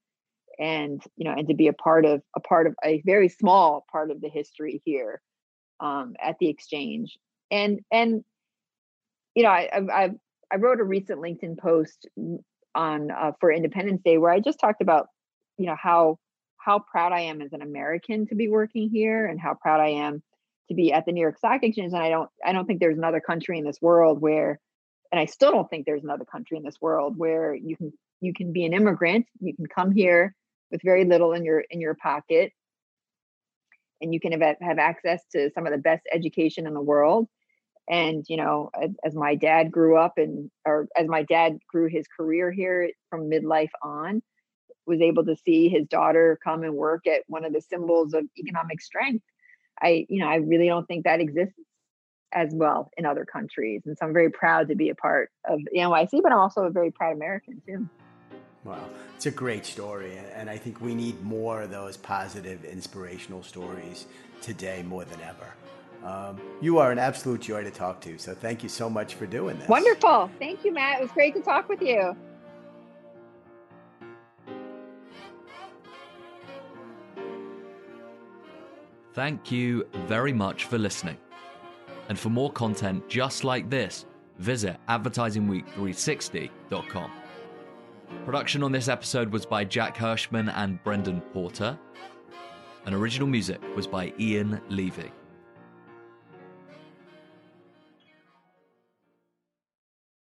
and 0.60 1.02
you 1.16 1.24
know 1.24 1.32
and 1.32 1.48
to 1.48 1.54
be 1.54 1.66
a 1.66 1.72
part 1.72 2.04
of 2.04 2.22
a 2.36 2.40
part 2.40 2.68
of 2.68 2.74
a 2.84 3.02
very 3.04 3.28
small 3.28 3.84
part 3.90 4.10
of 4.10 4.20
the 4.20 4.28
history 4.28 4.82
here 4.84 5.22
um, 5.82 6.14
at 6.22 6.36
the 6.40 6.48
exchange. 6.48 7.18
And 7.50 7.80
and 7.90 8.24
you 9.34 9.42
know 9.42 9.50
I, 9.50 9.68
I 9.92 10.10
i 10.52 10.56
wrote 10.56 10.80
a 10.80 10.84
recent 10.84 11.20
linkedin 11.20 11.58
post 11.58 12.06
on 12.74 13.10
uh, 13.10 13.32
for 13.40 13.50
independence 13.50 14.02
day 14.04 14.18
where 14.18 14.30
i 14.30 14.40
just 14.40 14.60
talked 14.60 14.82
about 14.82 15.06
you 15.56 15.66
know 15.66 15.76
how 15.82 16.18
how 16.58 16.78
proud 16.78 17.12
i 17.12 17.20
am 17.20 17.40
as 17.40 17.54
an 17.54 17.62
american 17.62 18.26
to 18.26 18.34
be 18.34 18.48
working 18.48 18.90
here 18.90 19.24
and 19.26 19.40
how 19.40 19.54
proud 19.54 19.80
i 19.80 19.88
am 19.88 20.22
to 20.68 20.74
be 20.74 20.92
at 20.92 21.06
the 21.06 21.12
new 21.12 21.22
york 21.22 21.38
stock 21.38 21.62
exchange. 21.62 21.92
And 21.94 22.02
i 22.02 22.10
don't 22.10 22.28
i 22.44 22.52
don't 22.52 22.66
think 22.66 22.80
there's 22.80 22.98
another 22.98 23.20
country 23.20 23.58
in 23.58 23.64
this 23.64 23.80
world 23.80 24.20
where 24.20 24.60
and 25.10 25.18
i 25.18 25.24
still 25.24 25.50
don't 25.50 25.70
think 25.70 25.86
there's 25.86 26.04
another 26.04 26.26
country 26.26 26.58
in 26.58 26.62
this 26.62 26.78
world 26.78 27.16
where 27.16 27.54
you 27.54 27.74
can 27.74 27.92
you 28.22 28.32
can 28.32 28.52
be 28.52 28.64
an 28.64 28.72
immigrant. 28.72 29.26
You 29.40 29.54
can 29.54 29.66
come 29.66 29.92
here 29.92 30.34
with 30.70 30.80
very 30.82 31.04
little 31.04 31.32
in 31.32 31.44
your 31.44 31.60
in 31.68 31.80
your 31.80 31.94
pocket 31.94 32.52
and 34.02 34.12
you 34.12 34.20
can 34.20 34.32
have, 34.32 34.56
have 34.60 34.78
access 34.78 35.22
to 35.32 35.50
some 35.54 35.66
of 35.66 35.72
the 35.72 35.78
best 35.78 36.02
education 36.12 36.66
in 36.66 36.74
the 36.74 36.82
world. 36.82 37.28
And 37.88 38.24
you 38.28 38.36
know 38.36 38.70
as, 39.04 39.14
my 39.14 39.34
dad 39.34 39.72
grew 39.72 39.96
up 39.96 40.14
and 40.16 40.50
or 40.64 40.86
as 40.96 41.08
my 41.08 41.24
dad 41.24 41.58
grew 41.68 41.88
his 41.88 42.06
career 42.06 42.52
here 42.52 42.90
from 43.10 43.28
midlife 43.28 43.72
on 43.82 44.22
was 44.86 45.00
able 45.00 45.24
to 45.24 45.36
see 45.36 45.68
his 45.68 45.86
daughter 45.88 46.38
come 46.44 46.62
and 46.62 46.74
work 46.74 47.06
at 47.08 47.22
one 47.26 47.44
of 47.44 47.52
the 47.52 47.60
symbols 47.60 48.14
of 48.14 48.24
economic 48.38 48.80
strength. 48.80 49.24
I 49.80 50.06
you 50.08 50.20
know 50.20 50.28
i 50.28 50.36
really 50.36 50.68
don't 50.68 50.86
think 50.86 51.04
that 51.04 51.20
exists 51.20 51.58
as 52.32 52.50
well 52.54 52.88
in 52.96 53.04
other 53.04 53.24
countries. 53.24 53.82
And 53.84 53.98
so 53.98 54.06
i'm 54.06 54.12
very 54.12 54.30
proud 54.30 54.68
to 54.68 54.76
be 54.76 54.90
a 54.90 54.94
part 54.94 55.30
of 55.44 55.58
the 55.64 55.80
NYSE 55.80 56.22
but 56.22 56.30
i'm 56.30 56.38
also 56.38 56.62
a 56.62 56.70
very 56.70 56.92
proud 56.92 57.14
american 57.16 57.60
too 57.66 57.88
Wow, 58.64 58.84
it's 59.16 59.26
a 59.26 59.30
great 59.30 59.66
story, 59.66 60.18
and 60.34 60.48
I 60.48 60.56
think 60.56 60.80
we 60.80 60.94
need 60.94 61.20
more 61.22 61.62
of 61.62 61.70
those 61.70 61.96
positive, 61.96 62.64
inspirational 62.64 63.42
stories 63.42 64.06
today 64.40 64.84
more 64.84 65.04
than 65.04 65.20
ever. 65.20 65.52
Um, 66.04 66.40
you 66.60 66.78
are 66.78 66.92
an 66.92 66.98
absolute 66.98 67.40
joy 67.40 67.64
to 67.64 67.72
talk 67.72 68.00
to, 68.02 68.18
so 68.18 68.34
thank 68.34 68.62
you 68.62 68.68
so 68.68 68.88
much 68.88 69.14
for 69.14 69.26
doing 69.26 69.58
this. 69.58 69.68
Wonderful. 69.68 70.30
Thank 70.38 70.64
you, 70.64 70.72
Matt. 70.72 71.00
It 71.00 71.02
was 71.02 71.10
great 71.12 71.34
to 71.34 71.40
talk 71.40 71.68
with 71.68 71.82
you. 71.82 72.16
Thank 79.14 79.50
you 79.52 79.86
very 80.06 80.32
much 80.32 80.64
for 80.64 80.78
listening. 80.78 81.18
And 82.08 82.18
for 82.18 82.30
more 82.30 82.50
content 82.50 83.06
just 83.08 83.44
like 83.44 83.70
this, 83.70 84.06
visit 84.38 84.78
advertisingweek360.com. 84.88 87.10
Production 88.24 88.62
on 88.62 88.70
this 88.70 88.88
episode 88.88 89.32
was 89.32 89.44
by 89.44 89.64
Jack 89.64 89.96
Hirschman 89.96 90.52
and 90.54 90.82
Brendan 90.84 91.20
Porter. 91.32 91.78
And 92.86 92.94
original 92.94 93.26
music 93.28 93.60
was 93.74 93.86
by 93.86 94.12
Ian 94.18 94.60
Levy. 94.68 95.10